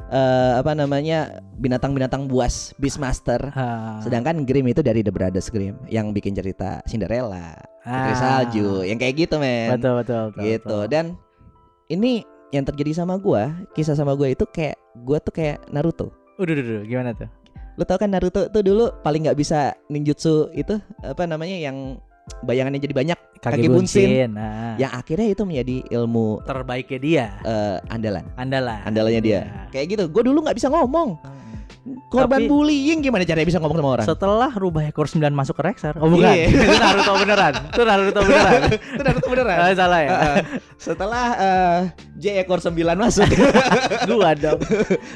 [0.10, 1.20] eh, apa namanya
[1.58, 3.52] binatang-binatang buas Beastmaster.
[3.52, 8.86] ah, Sedangkan Grim itu dari The Brothers Grimm yang bikin cerita Cinderella, Putri ah, Salju,
[8.86, 9.76] yang kayak gitu men.
[9.82, 10.42] Betul betul betul.
[10.46, 10.66] gitu.
[10.70, 10.84] betul.
[10.88, 11.06] Dan
[11.90, 14.76] ini yang terjadi sama gua, kisah sama gua itu kayak
[15.06, 16.10] gua tuh kayak Naruto.
[16.40, 17.30] Udah, udah, udah, gimana tuh?
[17.78, 21.98] Lo tau kan Naruto tuh dulu paling nggak bisa ninjutsu itu apa namanya yang
[22.44, 24.36] bayangannya jadi banyak Kaki, Kaki bunsin.
[24.36, 28.84] Nah, yang akhirnya itu menjadi ilmu terbaiknya dia, eh, andalan andalan.
[28.84, 29.64] andalannya dia Iya.
[29.72, 31.49] kayak gitu gue dulu nggak bisa ngomong Hmm.
[32.08, 35.64] Korban Tapi- bullying gimana caranya bisa ngomong sama orang Setelah rubah ekor 9 masuk ke
[35.64, 35.94] Rexar.
[35.98, 36.28] Oh bukan.
[36.28, 36.46] Iya.
[36.48, 37.54] itu Naruto beneran.
[37.66, 38.62] Itu Naruto beneran.
[38.70, 40.10] itu Naruto beneran Ah, salah ya.
[40.76, 41.80] Setelah eh,
[42.16, 43.28] J ekor 9 masuk
[44.10, 44.60] Gua dong.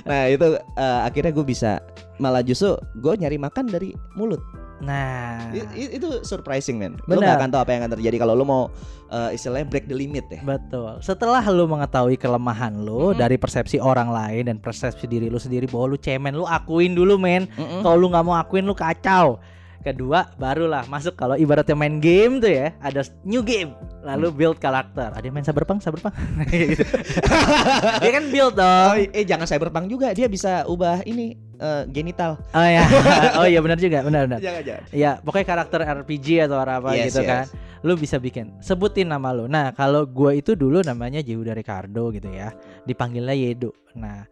[0.03, 1.79] nah itu eh, akhirnya gue bisa
[2.15, 4.39] malah justru gue nyari makan dari mulut
[4.83, 7.23] Nah, I- i- itu surprising lo Benar.
[7.25, 8.63] gak akan tahu apa yang akan terjadi kalau lo mau
[9.07, 10.97] eh, istilahnya break the limit ya betul.
[10.99, 13.17] Setelah lu mengetahui kelemahan lu Mhm.
[13.17, 17.15] dari persepsi orang lain dan persepsi diri lu sendiri bahwa lu cemen, lu akuin dulu
[17.15, 17.45] men.
[17.49, 17.79] Mm-mm.
[17.79, 19.37] Kalau lu nggak mau akuin lu kacau.
[19.79, 23.75] Kedua, barulah masuk kalau ibaratnya main game tuh ya, ada new game.
[23.99, 24.37] Lalu Hmm.
[24.37, 25.11] build karakter.
[25.11, 26.15] Ada yang main Cyberpunk, Cyberpunk.
[26.47, 26.81] Gitu.
[28.01, 28.63] Dia kan build Oh,
[28.95, 28.95] dong.
[29.11, 32.83] eh jangan cyberpunk juga dia bisa ubah ini eh, genital Oh ya.
[33.39, 34.39] Oh iya benar juga, benar benar.
[34.39, 37.29] jangan jangan Ya, pokoknya karakter RPG atau apa Yes, gitu yes.
[37.31, 37.45] kan.
[37.83, 38.51] Lu bisa bikin.
[38.59, 39.47] Sebutin nama lu.
[39.47, 42.51] Nah, kalau gua itu dulu namanya Yehuda Ricardo gitu ya.
[42.83, 43.71] Dipanggilnya Yedo.
[43.95, 44.23] Nah,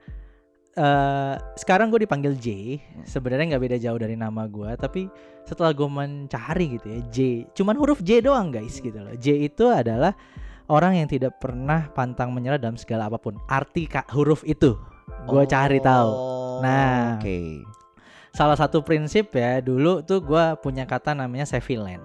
[0.72, 2.80] eh sekarang gue dipanggil J.
[3.04, 5.12] Sebenarnya nggak beda jauh dari nama gua, tapi
[5.44, 7.17] setelah gue mencari gitu ya, J.
[7.52, 9.12] Cuman huruf J doang, guys gitu loh.
[9.20, 10.15] J itu adalah
[10.67, 13.36] orang yang tidak pernah pantang menyerah dalam segala apa pun.
[13.52, 14.80] Arti ka- huruf itu
[15.28, 16.12] gue cari tahu.
[16.62, 17.17] Nah.
[17.17, 17.65] oke
[18.32, 22.00] salah satu prinsip ya dulu tuh gua punya kata namanya Sevilen.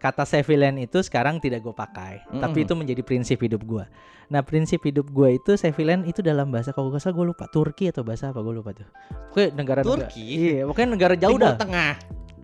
[0.00, 2.64] Kata Sevilen itu sekarang tidak gue pakai, tapi Mm-mm.
[2.64, 3.84] itu menjadi prinsip hidup gua.
[4.32, 7.92] Nah prinsip hidup gua itu Sevilen itu dalam bahasa kalau gak salah gue lupa Turki
[7.92, 8.88] atau bahasa apa gue lupa tuh.
[9.28, 10.24] Pokoknya negara Turki?
[10.24, 11.60] Iya, pokoknya negara jauh Timur dah.
[11.60, 11.92] tengah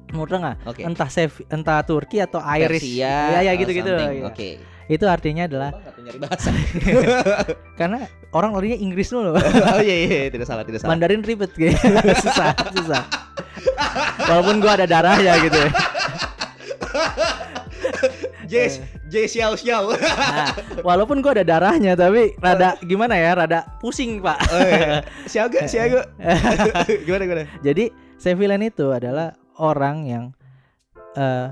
[0.06, 0.54] Timur Tengah.
[0.68, 2.84] oke Entah Sev, entah Turki atau Irish.
[2.84, 3.88] Persia ya ya gitu-gitu.
[3.88, 4.28] Iya.
[4.86, 6.54] Itu artinya adalah nyari bahasa
[7.80, 9.34] karena orang larinya Inggris dulu.
[9.74, 11.74] oh iya iya tidak salah tidak salah Mandarin ribet gitu.
[12.22, 13.02] susah, susah.
[14.30, 15.70] Walaupun gua ada darahnya gitu ya.
[18.46, 18.54] J
[19.10, 20.54] J xiao xiao Nah,
[20.86, 24.38] walaupun gua ada darahnya tapi rada gimana ya, rada pusing, Pak.
[24.54, 25.02] oh, iya.
[25.26, 26.06] siaga siaga
[27.02, 27.90] gimana gimana Jadi,
[28.22, 30.24] Sevilen itu adalah orang yang
[31.18, 31.50] eh,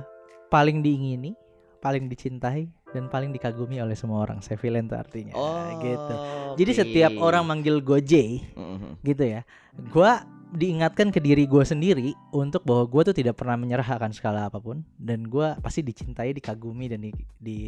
[0.54, 1.34] paling diingini,
[1.82, 4.38] paling dicintai dan paling dikagumi oleh semua orang.
[4.38, 5.34] Sevilen itu artinya.
[5.76, 6.14] gitu.
[6.54, 8.12] Jadi setiap orang manggil gue J,
[8.54, 9.02] Mhm.
[9.02, 9.42] gitu ya.
[9.90, 14.46] Gua diingatkan ke diri gue sendiri untuk bahwa gue tuh tidak pernah menyerah akan skala
[14.46, 17.58] apa pun dan gua pasti dicintai, dikagumi dan di di,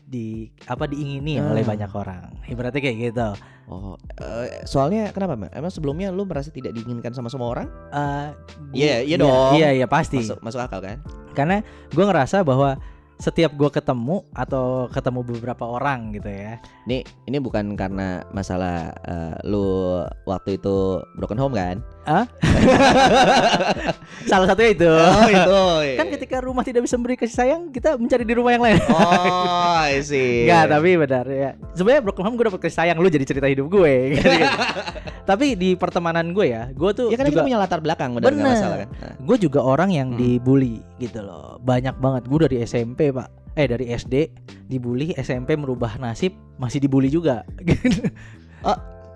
[0.00, 0.26] di
[0.64, 1.50] apa diingini Ah.
[1.50, 2.30] oleh banyak orang.
[2.46, 3.28] Ibaratnya kayak gitu.
[3.66, 8.28] oh eh, soalnya kenapa mbak emang sebelumnya lu merasa tidak diinginkan sama semua orang Eh,
[8.76, 9.54] Iya, iya dong.
[9.56, 10.18] Iya, iya pasti.
[10.20, 10.98] masuk masuk akal kan
[11.32, 12.78] Karena gue ngerasa bahwa
[13.20, 16.56] setiap gua ketemu atau ketemu beberapa orang gitu ya.
[16.84, 20.76] Ini ini bukan karena masalah eh, lu waktu itu
[21.14, 21.76] broken home kan?
[24.26, 24.88] Salah satunya itu.
[24.88, 25.60] Oh itu.
[25.96, 28.78] Kan ketika rumah tidak bisa memberi kasih sayang, kita mencari di rumah yang lain.
[28.88, 30.44] Oh, I see.
[30.46, 31.50] Enggak, tapi benar ya.
[31.72, 33.92] Sebenarnya broken home gue dapet kasih sayang lu jadi cerita hidup gue.
[34.16, 34.58] gitu, gitu.
[35.24, 38.34] tapi di pertemanan gue ya, gue tuh Ya kan juga kita punya latar belakang benar
[38.34, 38.88] masalah kan?
[38.90, 39.14] Nah.
[39.20, 40.18] gue juga orang yang Hmm.
[40.18, 41.62] dibully gitu loh.
[41.62, 43.28] Banyak banget gue dari SMP, Pak.
[43.58, 44.30] Eh dari SD
[44.70, 47.42] dibully, SMP merubah nasib masih dibully juga.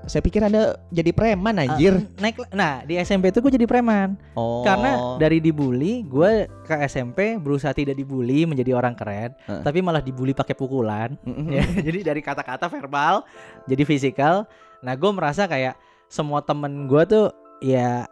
[0.05, 1.97] Saya pikir Anda jadi preman anjir.
[1.97, 4.61] Ah, naik nah di SMP itu gue jadi preman oh.
[4.61, 9.63] karena dari dibully gue ke SMP berusaha tidak dibully menjadi orang keren Heeh.
[9.65, 11.17] tapi malah dibully pakai pukulan
[11.49, 13.25] ya, jadi dari kata-kata verbal
[13.65, 14.45] jadi fisikal
[14.85, 15.77] nah gue merasa kayak
[16.13, 17.27] semua temen gue tuh
[17.65, 18.05] ya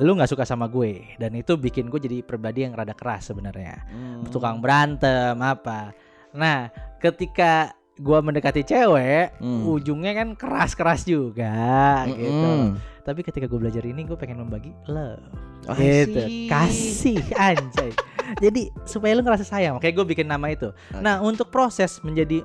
[0.00, 1.04] lu nggak suka sama gue.
[1.16, 3.74] Dan itu bikin gue jadi pribadi yang rada keras sebenarnya.
[3.88, 4.26] Hmm.
[4.28, 5.92] tukang berantem apa.
[6.32, 9.66] Nah ketika gue mendekati cewek Hmm.
[9.66, 12.30] ujungnya kan keras-keras juga gitu.
[12.30, 12.78] Mm-mm.
[13.02, 15.18] tapi ketika gue belajar ini gue pengen membagi love.
[15.66, 16.22] Oh, gitu.
[16.46, 17.90] kasih anjay.
[18.44, 20.70] Jadi supaya lu ngerasa sayang makanya gue bikin nama itu.
[20.94, 22.44] Nah untuk proses menjadi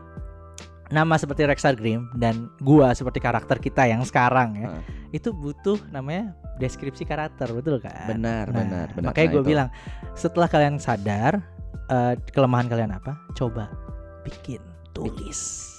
[0.94, 4.84] nama seperti Rexar Grimm dan gua seperti karakter kita yang sekarang ya Heeh.
[5.12, 9.10] itu butuh namanya deskripsi karakter betul kan Benar, Nah, benar, benar.
[9.10, 9.50] makanya Nah, gue itu.
[9.50, 9.70] bilang
[10.14, 11.42] setelah kalian sadar
[11.90, 13.74] eh, kelemahan kalian apa coba
[14.22, 14.62] bikin
[14.94, 15.74] tulis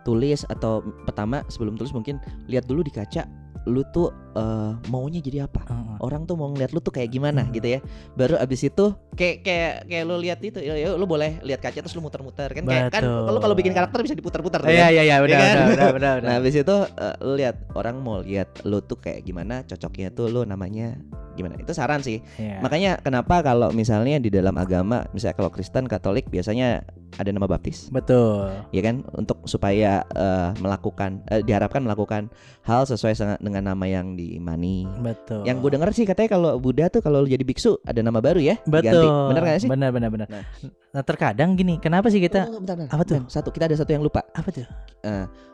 [0.00, 3.24] tulis atau pertama sebelum tulis mungkin lihat dulu di kaca
[3.64, 5.96] lu tuh eh, maunya jadi apa Heeh.
[6.00, 7.52] orang tuh mau ngeliat lu tuh kayak gimana Hmm.
[7.52, 7.80] gitu ya
[8.14, 11.76] baru abis itu kayak kayak kayak lu lihat itu ya, ya lu boleh lihat kaca
[11.76, 14.90] terus lu muter-muter kan kayak kan kalau kalau bikin karakter bisa diputar-putar Iya kan?
[14.90, 15.44] iya iya benar kan?
[15.44, 16.16] benar benar benar.
[16.22, 20.26] nah abis itu eh, lu lihat orang mau lihat lu tuh kayak gimana cocoknya tuh
[20.26, 20.96] lu namanya
[21.34, 22.58] gimana itu saran sih Iya.
[22.60, 26.82] makanya kenapa kalau misalnya di dalam agama misalnya kalau Kristen Katolik biasanya
[27.18, 28.50] ada nama baptis betul.
[28.70, 32.30] ya kan untuk supaya eh, melakukan eh, diharapkan melakukan
[32.62, 35.42] hal sesuai dengan nama yang diimani Betul.
[35.44, 38.56] yang gue denger sih katanya kalau Buddha tuh kalau jadi biksu ada nama baru ya
[38.62, 38.94] Betul.
[38.94, 39.08] diganti.
[39.32, 40.28] bener gak sih Benar benar benar.
[40.30, 40.44] Nah.
[40.90, 41.02] Nah.
[41.06, 42.90] terkadang gini, kenapa sih kita Oh, bentar, bentar.
[42.90, 43.22] apa tuh?
[43.22, 44.66] Ben, satu kita ada satu yang lupa apa tuh?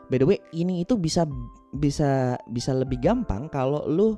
[0.07, 1.27] by the way ini itu bisa
[1.75, 4.15] bisa bisa lebih gampang kalau lu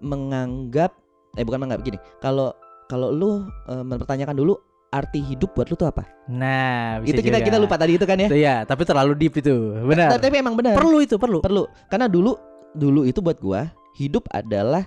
[0.00, 0.90] menganggap
[1.34, 2.50] eh bukan menganggap gini kalau
[2.86, 3.30] kalau lu
[3.66, 4.56] eh, mempertanyakan dulu
[4.88, 7.46] arti hidup buat lu tuh apa Nah, bisa itu kita juga.
[7.46, 9.76] kita lupa tadi itu kan ya Itu ya, tapi terlalu deep itu.
[9.78, 10.08] Benar.
[10.08, 11.40] Nah, tapi emang benar Perlu itu, perlu.
[11.40, 12.36] perlu karena dulu
[12.70, 14.84] dulu itu buat gua hidup adalah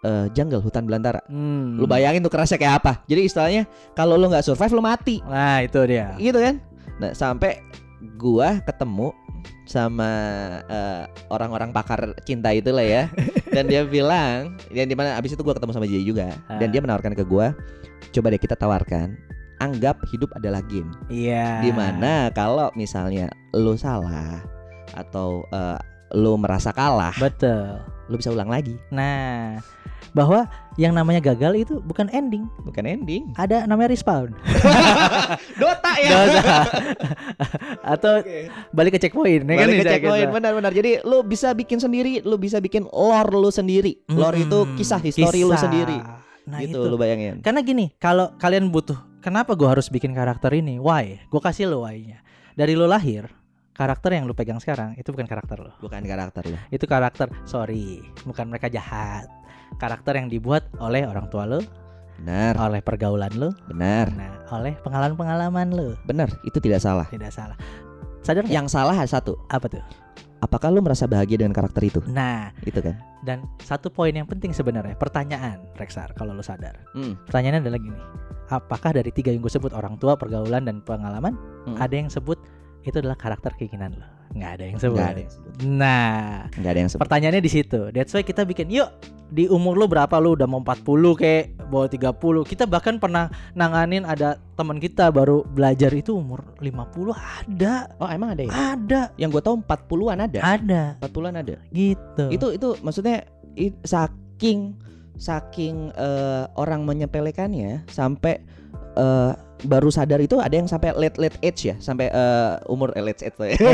[0.00, 1.74] eh, jungle hutan belantara Hmm.
[1.74, 3.62] lu bayangin tuh kerasnya kayak apa jadi istilahnya
[3.92, 6.14] kalau lu nggak survive lu mati Nah, itu dia.
[6.16, 6.58] gitu kan
[6.98, 7.62] nah sampai
[8.16, 9.10] gua ketemu
[9.64, 10.10] sama
[10.64, 13.02] eh, orang-orang pakar cinta itu lah ya
[13.50, 16.72] dan dia bilang dan di mana abis itu gua ketemu sama Jay juga dan Ah.
[16.72, 17.56] dia menawarkan ke gua
[18.10, 19.16] coba deh kita tawarkan
[19.58, 21.62] anggap hidup adalah game Iya.
[21.62, 24.42] di mana kalau misalnya lu salah
[24.92, 25.78] atau eh,
[26.12, 27.80] lu merasa kalah Betul.
[28.12, 29.58] Lu bisa ulang lagi Nah,
[30.12, 30.44] bahwa
[30.76, 34.36] yang namanya gagal itu bukan ending, bukan ending ada namanya respawn.
[35.60, 36.40] Dota ya Dosa.
[37.96, 38.20] Atau
[38.70, 40.36] balik ke checkpoint, ya kan Balik ke bisa checkpoint gitu.
[40.36, 40.72] benar-benar.
[40.76, 44.04] Jadi lu bisa bikin sendiri, lu bisa bikin lore lu sendiri.
[44.12, 45.64] Lore itu kisah histori lu Kisah.
[45.64, 45.98] sendiri.
[46.42, 46.90] Nah, gitu itu.
[46.92, 47.40] lu bayangin.
[47.40, 50.76] Karena gini, kalau kalian butuh, kenapa gue harus bikin karakter ini?
[50.76, 51.24] Why?
[51.30, 52.20] Gue kasih lo why-nya.
[52.52, 53.32] Dari lo lahir,
[53.82, 55.74] karakter yang lu pegang sekarang itu bukan karakter lo.
[55.78, 56.56] Bukan karakter lu.
[56.70, 59.26] Itu karakter, sorry, bukan mereka jahat.
[59.76, 61.58] Karakter yang dibuat oleh orang tua lo,
[62.22, 64.06] Benar, oleh pergaulan lo, benar.
[64.14, 65.98] nah, oleh pengalaman-pengalaman lo.
[66.06, 67.08] Benar, itu tidak salah.
[67.10, 67.58] Tidak salah.
[68.22, 68.54] Sadar nggak?
[68.54, 69.34] Yang salah satu.
[69.50, 69.82] apa tuh?
[70.38, 71.98] Apakah lu merasa bahagia dengan karakter itu?
[72.06, 72.98] Nah, Itu kan.
[73.22, 76.82] dan satu poin yang penting sebenarnya, pertanyaan, Rexar, kalau lo sadar.
[76.94, 77.14] Hmm.
[77.26, 77.98] Pertanyaannya adalah gini,
[78.50, 81.78] apakah dari tiga yang gue sebut orang tua, pergaulan, dan pengalaman, Hmm.
[81.78, 82.38] ada yang sebut
[82.82, 84.06] itu adalah karakter keinginan lo?
[84.32, 84.96] Nggak ada yang sebut.
[84.96, 85.52] Nggak ada yang sebut.
[85.62, 87.02] Nah, Nggak ada yang sebut.
[87.02, 87.80] pertanyaannya di situ.
[87.90, 88.88] That's why kita bikin, yuk
[89.28, 92.12] di umur lo berapa lo udah mau 40 kayak bawa 30
[92.44, 98.36] kita bahkan pernah nanganin ada teman kita baru belajar itu umur 50 ada Oh, emang
[98.36, 98.52] ada ya?
[98.76, 100.40] ada Yang gue tahu 40-an ada.
[100.42, 101.56] ada 40-an ada.
[101.70, 104.76] gitu Itu itu maksudnya i- saking
[105.16, 108.36] saking eh, orang menyepelekannya sampai
[108.94, 113.02] eh, baru sadar itu ada yang sampai late late age ya, sampai eh, umur eh,
[113.02, 113.50] late age ya.
[113.54, 113.70] Iya,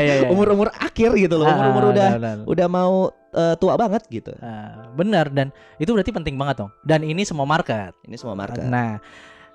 [0.00, 2.08] iya, iya, umur-umur akhir gitu loh, Ah, umur-umur udah
[2.46, 2.94] udah mau
[3.32, 4.32] eh, tua banget gitu.
[4.38, 8.62] Ah, benar dan itu berarti penting banget dong dan ini semua market Ini semua market.
[8.64, 9.02] nah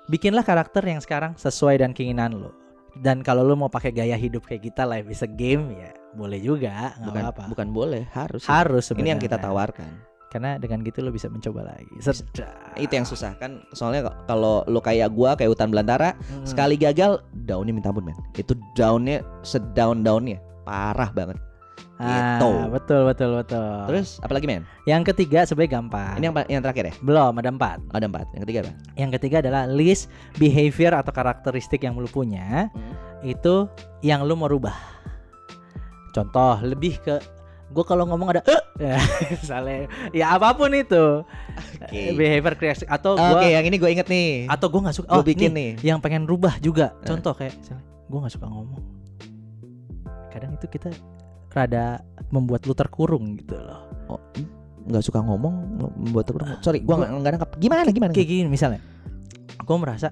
[0.06, 2.50] bikinlah karakter yang sekarang sesuai dan keinginan lo
[2.98, 6.42] dan kalau lo mau pakai gaya hidup kayak kita life is a game ya boleh
[6.42, 8.42] juga nggak apa-apa bukan boleh, harus.
[8.42, 10.09] harus Ini yang kita tawarkan.
[10.30, 11.90] Karena dengan gitu lo bisa mencoba lagi.
[11.98, 12.54] Sedap.
[12.78, 13.66] Itu yang susah kan.
[13.74, 16.46] Soalnya kalau lu kayak gua kayak hutan belantara, Mm.
[16.46, 18.14] sekali gagal daunnya minta ampun men.
[18.38, 21.34] Itu daunnya sedaun-daunnya parah banget.
[22.00, 22.72] Ah, gitu.
[22.72, 23.76] betul betul betul.
[23.92, 24.64] Terus apalagi men?
[24.88, 26.14] yang ketiga sebenarnya gampang.
[26.16, 26.94] Ini yang yang terakhir ya?
[27.04, 27.78] belum ada empat.
[27.92, 28.26] Ada empat.
[28.32, 28.72] Yang ketiga apa?
[28.96, 30.08] Yang ketiga adalah list
[30.40, 32.94] behavior atau karakteristik yang lu punya Hmm.
[33.20, 33.68] itu
[34.00, 34.72] yang lu mau rubah.
[36.10, 37.20] Contoh lebih ke
[37.70, 38.98] gue kalau ngomong ada eh ya,
[39.36, 41.22] misalnya ya apa pun itu
[41.80, 42.12] Oke.
[42.12, 44.46] behavior karakteristik atau Oke, gua yang ini gue inget nih.
[44.46, 45.86] atau gue nggak suka Gue oh bikin nih, nih.
[45.86, 47.06] yang pengen rubah juga Eh.
[47.06, 47.54] contoh kayak
[48.04, 48.82] gue nggak suka ngomong
[50.28, 50.90] kadang itu kita
[51.48, 54.18] rada membuat lu terkurung gitu loh Oh,
[54.82, 55.54] nggak suka ngomong
[56.02, 56.50] membuat terkurung.
[56.60, 57.50] Sorry, gua Gua- nggak nggak nangkap.
[57.56, 58.10] Gimana gimana?
[58.10, 58.82] kayak gini misalnya
[59.60, 60.10] gue merasa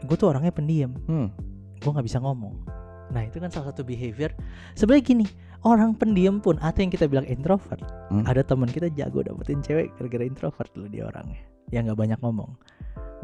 [0.00, 1.32] gue tuh orangnya pendiam Hmm.
[1.74, 2.60] gue nggak bisa ngomong
[3.08, 4.36] nah itu kan salah satu behavior
[4.72, 5.24] sebenarnya gini
[5.64, 6.56] orang pendiam pun.
[6.60, 7.82] Atau yang kita bilang introvert.
[8.10, 8.26] Hmm.
[8.26, 11.40] ada teman kita jago dapetin cewek gara-gara introvert loh dia orangnya.
[11.70, 12.50] Yang nggak banyak ngomong.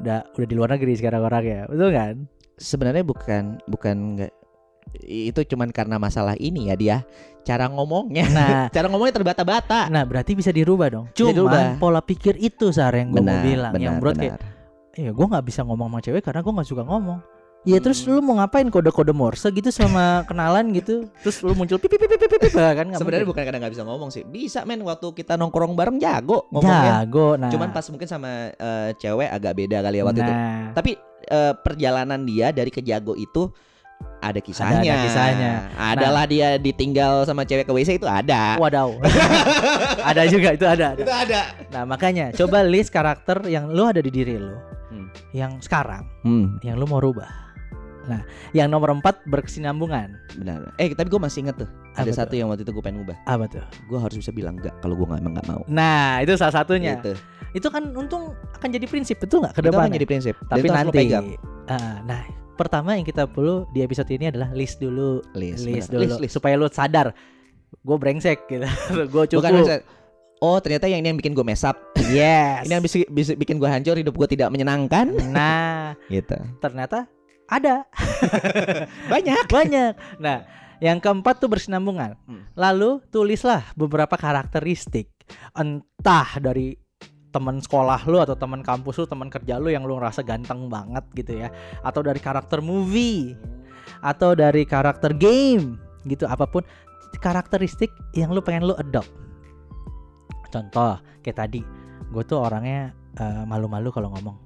[0.02, 1.66] Udah udah di luar negeri sekarang orangnya.
[1.66, 2.14] Betul kan?
[2.56, 4.32] Sebenarnya bukan bukan nggak
[5.02, 6.96] itu cuman karena masalah ini ya dia.
[7.42, 8.26] Cara ngomongnya.
[8.30, 8.66] nah.
[8.76, 9.90] Cara ngomongnya terbata-bata.
[9.90, 11.06] nah berarti bisa dirubah dong.
[11.12, 11.82] Cuma dirubah.
[11.82, 13.72] pola pikir itu sar yang gue mau bilang.
[13.74, 14.38] Benar, yang menurut kayak
[14.96, 17.20] ya gue nggak bisa ngomong sama cewek karena gue nggak suka ngomong
[17.66, 21.98] Ya terus lu mau ngapain kode-kode Morse gitu sama kenalan gitu Terus lu muncul pipi
[21.98, 24.22] pipi pipi pipi kan Sebenarnya bukan kadang nggak bisa ngomong sih.
[24.22, 27.02] Bisa men waktu kita nongkrong bareng jago ngomongnya.
[27.02, 30.30] Jago nah Cuman pas mungkin sama eh, cewek agak beda kali ya waktu itu.
[30.30, 30.94] nah, Tapi
[31.26, 33.50] eh, perjalanan dia dari ke jago itu
[34.22, 34.86] ada kisahnya.
[34.86, 35.52] ada kisahnya.
[35.74, 38.54] Adalah dia ditinggal sama cewek ke WC itu ada.
[38.62, 38.94] Wadaw
[40.08, 41.02] Ada juga itu ada, ada.
[41.02, 41.40] Itu ada.
[41.72, 44.54] Nah makanya coba list karakter yang lu ada di diri lu
[44.86, 45.10] Hmm.
[45.34, 47.45] Yang sekarang Hmm, Yang lu mau rubah
[48.06, 48.22] Nah
[48.54, 50.70] yang nomor empat berkesinambungan benar.
[50.78, 51.68] Eh tapi gue masih inget tuh.
[51.94, 52.18] Apa Ada tuh?
[52.22, 53.16] satu yang waktu itu gue pengen ubah.
[53.26, 53.62] Apa tuh?
[53.90, 55.62] Gue harus bisa bilang enggak kalau gue nggak emang nggak mau.
[55.66, 57.12] Nah itu salah satunya Gitu.
[57.56, 60.34] Itu kan untung akan jadi prinsip betul nggak ke Itu akan jadi prinsip.
[60.46, 61.04] Tapi itu lo nanti.
[61.66, 62.22] Ah, Nah
[62.56, 66.32] pertama yang kita perlu di episode ini adalah list dulu list, List dulu list, list.
[66.32, 67.12] Supaya lu sadar
[67.84, 68.64] Gue brengsek gitu
[69.12, 69.82] Gue cukup Bukan
[70.36, 71.76] Oh ternyata yang ini yang bikin gue mess up
[72.12, 77.08] Yes Ini yang bisa, bisa bikin gue hancur Hidup gue tidak menyenangkan Nah Gitu ternyata
[77.46, 77.86] ada
[79.12, 79.92] Banyak banyak.
[80.18, 80.44] Nah,
[80.82, 82.18] yang keempat tuh bersinambungan.
[82.26, 82.44] Hmm.
[82.58, 85.08] Lalu tulislah beberapa karakteristik
[85.56, 86.76] entah dari
[87.34, 91.04] teman sekolah lu atau teman kampus lu, teman kerja lu yang lu ngerasa ganteng banget
[91.12, 91.52] gitu ya,
[91.84, 93.36] atau dari karakter movie,
[94.00, 95.76] atau dari karakter game
[96.08, 96.64] gitu, apa pun
[97.20, 99.10] karakteristik yang lu pengen lu adopt.
[100.48, 101.60] Contoh kayak tadi,
[102.08, 104.45] gue tuh orangnya eh, malu-malu kalau ngomong.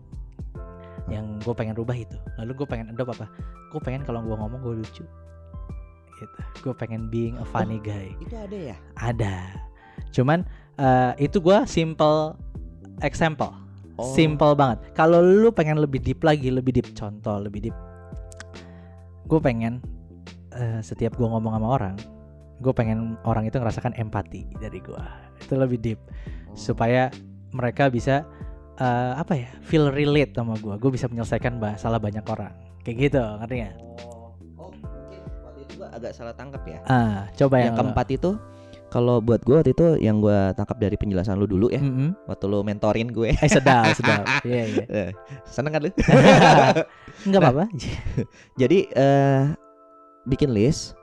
[1.08, 2.18] Yang gue pengen rubah itu.
[2.36, 3.26] Lalu gue pengen adopt apa?
[3.72, 5.04] Gue pengen kalau gue ngomong gue lucu.
[6.20, 6.38] Gitu.
[6.60, 8.12] Gue pengen being a funny guy.
[8.20, 9.36] Itu ada ya Ada.
[10.10, 10.44] Cuman
[10.80, 12.34] eh, itu gua simple
[13.04, 13.52] example.
[14.00, 14.16] Oh.
[14.16, 14.80] Simple banget.
[14.96, 17.76] Kalau lu pengen lebih deep lagi, lebih deep contoh, lebih deep.
[19.28, 19.84] Gue pengen
[20.56, 21.96] eh, setiap gua ngomong sama orang,
[22.58, 25.04] gue pengen orang itu ngerasakan empati dari gua.
[25.38, 26.00] Itu lebih deep
[26.56, 27.12] supaya
[27.54, 28.26] mereka bisa
[28.80, 30.74] eh, apa ya feel relate sama gua.
[30.74, 32.50] Gue bisa menyelesaikan masalah banyak orang.
[32.80, 33.74] Kayak gitu, ngerti nggak?
[34.08, 38.06] Oh, oh mungkin waktu itu gue agak salah tangkap ya Ah, coba yang, Yang keempat
[38.10, 38.30] itu
[38.88, 41.84] Kalau buat gue waktu itu Yang gue tangkap dari penjelasan lu dulu ya lo.
[41.84, 42.10] Mm-mm.
[42.24, 44.24] Waktu lu mentorin gue Eh sedap, sedap.
[44.42, 44.84] Iya, iya.
[44.88, 45.10] Eh,
[45.44, 45.92] Seneng kan lu?
[47.28, 47.64] Enggak apa-apa.
[48.60, 49.42] Jadi eh
[50.24, 50.96] Bikin list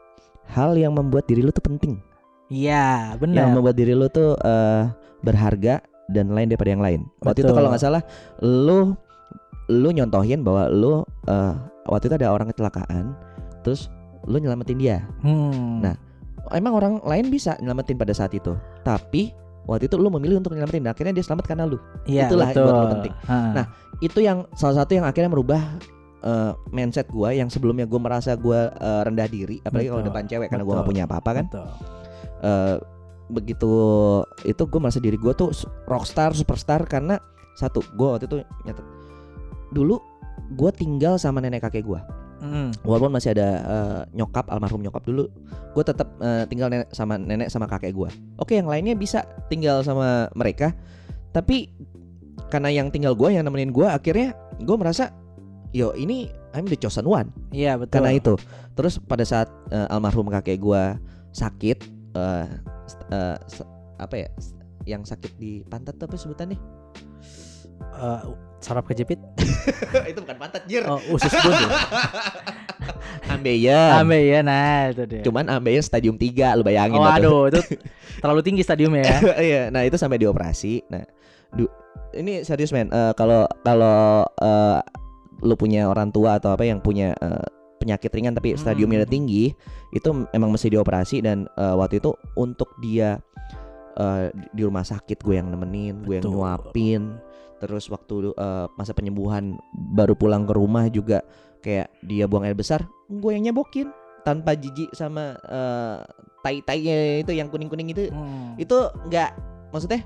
[0.50, 2.02] Hal yang membuat diri lu tuh penting
[2.50, 3.54] Iya, Yang benar.
[3.54, 4.84] membuat diri lu tuh eh,
[5.22, 7.58] Berharga Dan lain daripada yang lain Waktu itu Betul.
[7.60, 8.02] kalau nggak salah
[8.40, 8.96] Lu
[9.68, 11.54] Lu nyontohin bahwa lu eh,
[11.88, 13.12] Waktu itu ada orang kecelakaan
[13.62, 13.92] Terus
[14.24, 15.84] Lu nyelamatin dia Hmm.
[15.84, 15.96] Nah,
[16.56, 19.36] emang orang lain bisa nyelamatin pada saat itu tapi
[19.68, 21.76] waktu itu lu memilih untuk nyelamatin dan akhirnya dia selamat karena lu
[22.08, 22.64] Iya, itulah betul.
[22.64, 23.14] buat lo penting.
[23.28, 23.38] Ha.
[23.52, 23.66] Nah,
[24.00, 25.60] itu yang salah satu yang akhirnya merubah
[26.24, 30.12] eh, mindset gua yang sebelumnya gua merasa gua eh, rendah diri apalagi kalau Betul.
[30.16, 30.78] depan cewek karena gua Betul.
[30.80, 31.68] nggak punya apa-apa kan Betul.
[32.38, 32.76] Eh,
[33.28, 33.70] begitu
[34.44, 35.52] itu gua merasa diri gua tuh
[35.86, 37.20] rockstar superstar karena
[37.56, 38.86] satu gua waktu itu nyatet
[39.70, 40.00] dulu
[40.54, 42.04] gua tinggal sama nenek kakek gua
[42.38, 42.70] Mm.
[42.86, 45.26] walaupun masih ada eh, nyokap almarhum nyokap dulu
[45.74, 49.82] gue tetap eh, tinggal nenek sama nenek sama kakek gue oke yang lainnya bisa tinggal
[49.82, 50.70] sama mereka
[51.34, 51.74] tapi
[52.54, 55.10] karena yang tinggal gue yang nemenin gue akhirnya gue merasa
[55.74, 58.06] yo ini I'm the chosen one Iya, betul.
[58.06, 58.38] karena itu
[58.78, 60.84] terus pada saat eh, almarhum kakek gue
[61.34, 62.46] sakit eh,
[63.10, 64.30] eh, s- apa ya
[64.86, 66.60] yang sakit di pantat tuh apa sebutannya
[67.78, 68.22] Eh,
[68.60, 69.18] saraf kejepit.
[70.10, 71.66] itu bukan pantat jir Oh, usus buntu.
[73.28, 73.92] Ambeien.
[73.94, 75.22] Ambe ya, nah itu dia.
[75.22, 77.62] Cuman Ambeien stadium 3 lu bayangin Oh, aduh, itu
[78.18, 79.18] terlalu tinggi stadiumnya ya.
[79.48, 80.86] Iya, nah itu sampai dioperasi.
[80.90, 81.06] Nah,
[81.52, 81.72] du-
[82.14, 82.90] ini serius men.
[83.14, 84.80] Kalau kalau eh,
[85.40, 87.46] lu punya orang tua atau apa yang punya eh,
[87.78, 88.60] penyakit ringan tapi Hmm.
[88.60, 89.54] stadiumnya udah tinggi,
[89.90, 93.22] itu emang mesti dioperasi dan eh, waktu itu untuk dia
[93.96, 97.18] eh, di rumah sakit gue yang nemenin, gue yang nyuapin.
[97.58, 99.58] Terus waktu eh, masa penyembuhan
[99.94, 101.26] baru pulang ke rumah juga
[101.62, 103.90] kayak dia buang air besar, gue yang nyebokin
[104.22, 105.98] tanpa jijik sama eh,
[106.44, 108.54] tai-tainya itu yang kuning-kuning itu Hmm.
[108.56, 109.32] itu nggak
[109.74, 110.06] maksudnya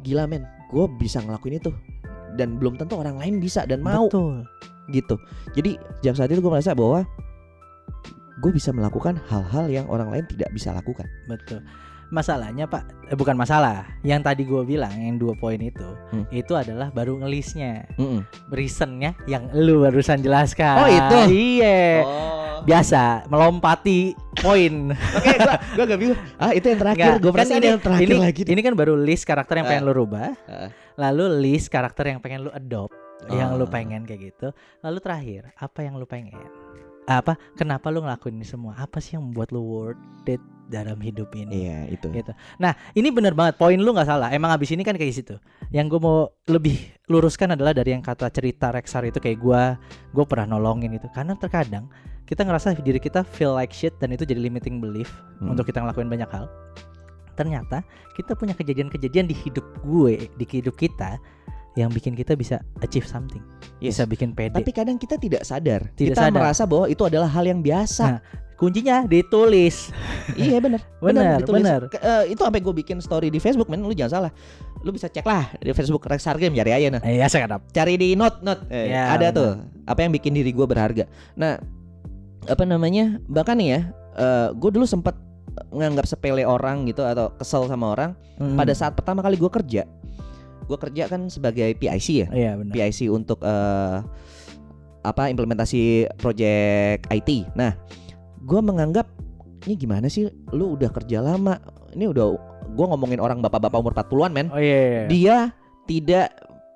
[0.00, 1.70] gila men gue bisa ngelakuin itu
[2.34, 4.48] dan belum tentu orang lain bisa dan mau Betul.
[4.92, 5.16] Gitu
[5.52, 7.02] jadi sejak saat itu gue merasa bahwa
[8.38, 11.64] gue bisa melakukan hal-hal yang orang lain tidak bisa lakukan Betul.
[12.12, 13.88] Masalahnya Pak, eh, bukan masalah.
[14.04, 16.28] Yang tadi gue bilang yang dua poin itu, Hmm.
[16.28, 18.20] itu adalah baru ngelisnya, Mm-mm.
[18.52, 20.76] reasonnya yang lu barusan jelaskan.
[20.76, 21.16] Oh, itu?
[21.32, 22.04] Iya.
[22.04, 24.92] oh Biasa melompati poin.
[24.92, 25.34] oke
[25.72, 28.60] gue gak bingung ah itu yang terakhir gue kan ini- yang terakhir ini, lagi Ini
[28.60, 29.88] kan baru list karakter yang pengen Ah.
[29.88, 30.68] lu rubah, Ah.
[30.94, 32.92] lalu list karakter yang pengen lu adopt,
[33.30, 33.70] yang lu Ah.
[33.70, 34.50] pengen kayak gitu.
[34.80, 36.34] Lalu terakhir, apa yang lu pengen?
[37.04, 37.34] Apa?
[37.54, 38.78] Kenapa lu ngelakuin ini semua?
[38.78, 40.38] Apa sih yang membuat lu worth it
[40.70, 41.66] dalam hidup ini?
[41.66, 42.30] iya itu Gitu.
[42.56, 43.58] Nah, ini bener banget.
[43.58, 44.30] Poin lu nggak salah.
[44.30, 45.34] Emang abis ini kan kayak situ.
[45.74, 46.78] Yang gue mau lebih
[47.10, 49.62] luruskan adalah dari yang kata cerita Rexar itu kayak gue,
[50.14, 51.10] gue pernah nolongin itu.
[51.10, 51.90] Karena terkadang
[52.22, 55.10] kita ngerasa diri kita feel like shit dan itu jadi limiting belief
[55.42, 55.52] Hmm.
[55.52, 56.46] untuk kita ngelakuin banyak hal.
[57.34, 57.82] Ternyata
[58.14, 61.16] kita punya kejadian-kejadian di hidup gue, di hidup kita
[61.74, 63.40] yang bikin kita bisa achieve something,
[63.78, 63.96] Yes.
[63.96, 64.52] bisa bikin pede.
[64.52, 66.34] tapi kadang kita tidak sadar Tidak kita sadar.
[66.34, 68.20] merasa bahwa itu adalah hal yang biasa Nah,
[68.52, 69.90] Kuncinya ditulis.
[70.38, 71.66] iya bener Bener, ditulis.
[71.66, 71.80] bener.
[71.88, 74.32] Ke- eh, itu sampai gue bikin story di Facebook men lu jangan salah
[74.78, 77.94] lu bisa cek lah di Facebook Rex Hargem cari aja nah Eh, ya saya cari
[77.94, 79.34] di note note Eh, Ya, ada benar.
[79.34, 79.50] tuh
[79.84, 81.58] apa yang bikin diri gue berharga nah
[82.44, 83.80] apa namanya bahkan nih ya
[84.52, 85.18] gue dulu sempat
[85.68, 88.54] nganggap sepele orang gitu atau kesel sama orang Hmm.
[88.54, 89.82] pada saat pertama kali gue kerja
[90.62, 92.72] gue kerja kan sebagai PIC ya Iya benar.
[92.72, 93.98] PIC untuk eh,
[95.02, 97.50] apa implementasi project IT.
[97.58, 97.74] Nah,
[98.46, 99.10] gue menganggap
[99.66, 100.30] ini gimana sih?
[100.54, 101.58] Lu udah kerja lama.
[101.94, 102.26] Ini udah
[102.72, 104.48] gue ngomongin orang bapak-bapak umur 40-an men.
[104.50, 104.78] Oh iya.
[104.78, 105.02] iya.
[105.10, 105.36] Dia
[105.86, 106.26] tidak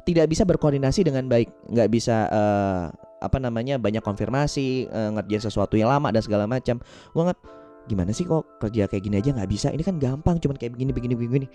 [0.06, 2.84] tidak bisa berkoordinasi dengan baik, nggak bisa eh,
[3.22, 6.78] apa namanya banyak konfirmasi, eh, ngerjain sesuatu yang lama dan segala macam.
[7.14, 7.40] Gue nggak
[7.86, 9.70] gimana sih kok kerja kayak gini aja nggak bisa?
[9.70, 11.46] Ini kan gampang, cuman kayak begini begini begini.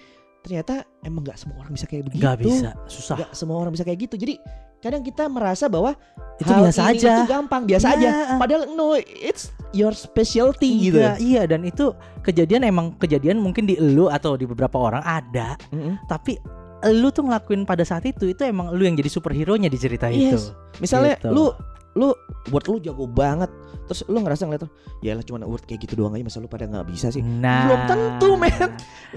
[0.41, 2.21] Ternyata emang nggak semua orang bisa kayak begitu.
[2.21, 3.15] Nggak bisa, susah.
[3.17, 4.15] Nggak semua orang bisa kayak gitu.
[4.17, 4.35] Jadi
[4.81, 5.93] kadang kita merasa bahwa
[6.41, 7.13] Itu hal biasa ini aja.
[7.13, 7.95] itu gampang, biasa Iya.
[7.95, 8.09] aja.
[8.35, 10.97] Padahal no, it's your specialty gitu.
[10.97, 15.53] Iya, iya dan itu kejadian emang kejadian mungkin di elu atau di beberapa orang ada,
[15.69, 16.01] Mm-mm.
[16.05, 16.41] tapi
[16.81, 20.09] elu tuh ngelakuin pada saat itu itu emang lu yang jadi superhero nya di cerita
[20.09, 20.17] Yes.
[20.17, 20.37] itu.
[20.81, 21.29] Misalnya Gitu.
[21.29, 21.53] lu
[21.95, 22.15] lu
[22.49, 23.51] word lu jago banget.
[23.89, 24.63] Terus lu ngerasa ngeliat
[25.03, 27.19] ya lah cuma word kayak gitu doang aja masa lu pada nggak bisa sih.
[27.19, 28.69] Nah, Belum tentu, men.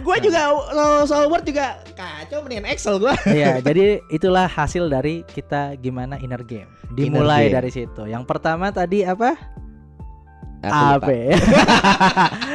[0.02, 0.50] Gue juga
[1.06, 3.14] soal, word juga kacau mendingan Excel gue.
[3.34, 6.70] Iya, jadi itulah hasil dari kita gimana inner game.
[6.94, 7.54] Dimulai game.
[7.54, 8.02] dari situ.
[8.06, 9.38] Yang pertama tadi apa?
[10.66, 11.10] Aku AP.
[11.10, 11.14] lupa.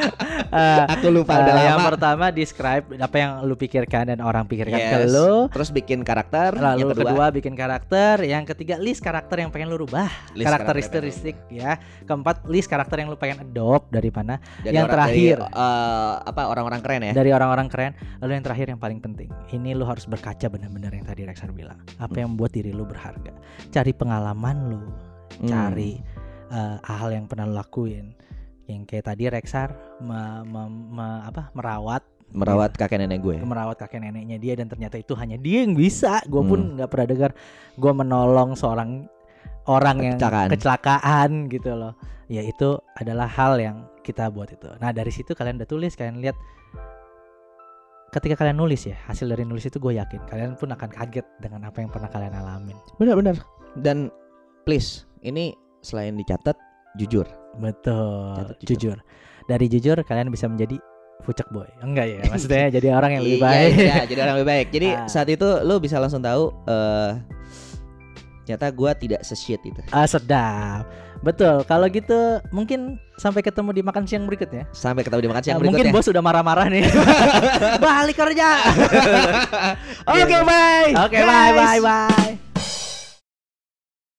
[0.50, 1.94] Eh, Aku lupa udah eh, yang lama.
[1.94, 5.14] pertama describe apa yang lu pikirkan dan orang pikirkan ke Yes.
[5.14, 5.46] lu.
[5.48, 6.58] Terus bikin karakter.
[6.58, 10.50] Lalu yang kedua, kedua bikin karakter, yang ketiga list karakter yang pengen lu rubah, list
[10.50, 11.78] karakteristik ya.
[12.02, 14.42] Keempat list karakter yang lu pengen adopt dari mana?
[14.58, 15.38] Dari yang orang- terakhir.
[15.38, 17.14] dari, eh, apa orang-orang keren ya.
[17.14, 17.92] Dari orang-orang keren.
[18.18, 21.78] Lalu yang terakhir yang paling penting, ini lu harus berkaca benar-benar yang tadi Rexar bilang.
[21.96, 22.20] Apa Hmm.
[22.20, 23.38] yang membuat diri lu berharga?
[23.70, 24.82] Cari pengalaman lu,
[25.40, 25.46] Hmm.
[26.50, 28.14] Eh, hal yang pernah lu lakuin.
[28.66, 33.42] Yang kayak tadi Rexar me- me- me- apa merawat merawat kakek nenek gue.
[33.42, 36.22] merawat kakek neneknya dia dan ternyata itu hanya dia yang bisa.
[36.30, 36.72] Gue pun Hmm.
[36.78, 37.32] nggak pernah dengar
[37.74, 39.10] gue menolong seorang
[39.66, 40.50] orang yang Kecelakaan.
[40.54, 41.94] kecelakaan gitu loh.
[42.30, 44.70] Ya itu adalah hal yang kita buat itu.
[44.78, 46.38] Nah dari situ kalian udah tulis, kalian lihat
[48.10, 51.70] ketika kalian nulis ya hasil dari nulis itu gue yakin kalian pun akan kaget dengan
[51.70, 52.78] apa yang pernah kalian alamin.
[52.98, 53.38] Benar-benar.
[53.74, 54.10] Dan
[54.66, 56.56] please, ini selain dicatat,
[56.96, 57.26] jujur.
[57.56, 58.96] Betul, Catat jujur.
[58.96, 58.98] jujur.
[59.46, 60.78] Dari jujur kalian bisa menjadi
[61.20, 61.68] fucek boy.
[61.80, 63.72] Enggak ya, maksudnya jadi orang yang lebih Iya, baik.
[63.76, 64.68] iya, jadi orang lebih baik.
[64.70, 65.08] Jadi Ah.
[65.08, 67.12] saat itu lu bisa langsung tahu eh
[68.44, 69.78] ternyata gua tidak se-shit itu.
[69.90, 70.90] Ah sedap.
[71.20, 71.62] Betul.
[71.64, 72.16] Kalau gitu
[72.50, 74.66] mungkin sampai ketemu di makan siang berikutnya.
[74.72, 75.94] Sampai ketemu di makan siang Ah, mungkin berikutnya.
[75.94, 76.82] bos sudah marah-marah nih.
[77.84, 78.50] Balik kerja.
[80.16, 80.90] Oke, bye.
[80.98, 82.49] Oke, bye bye bye.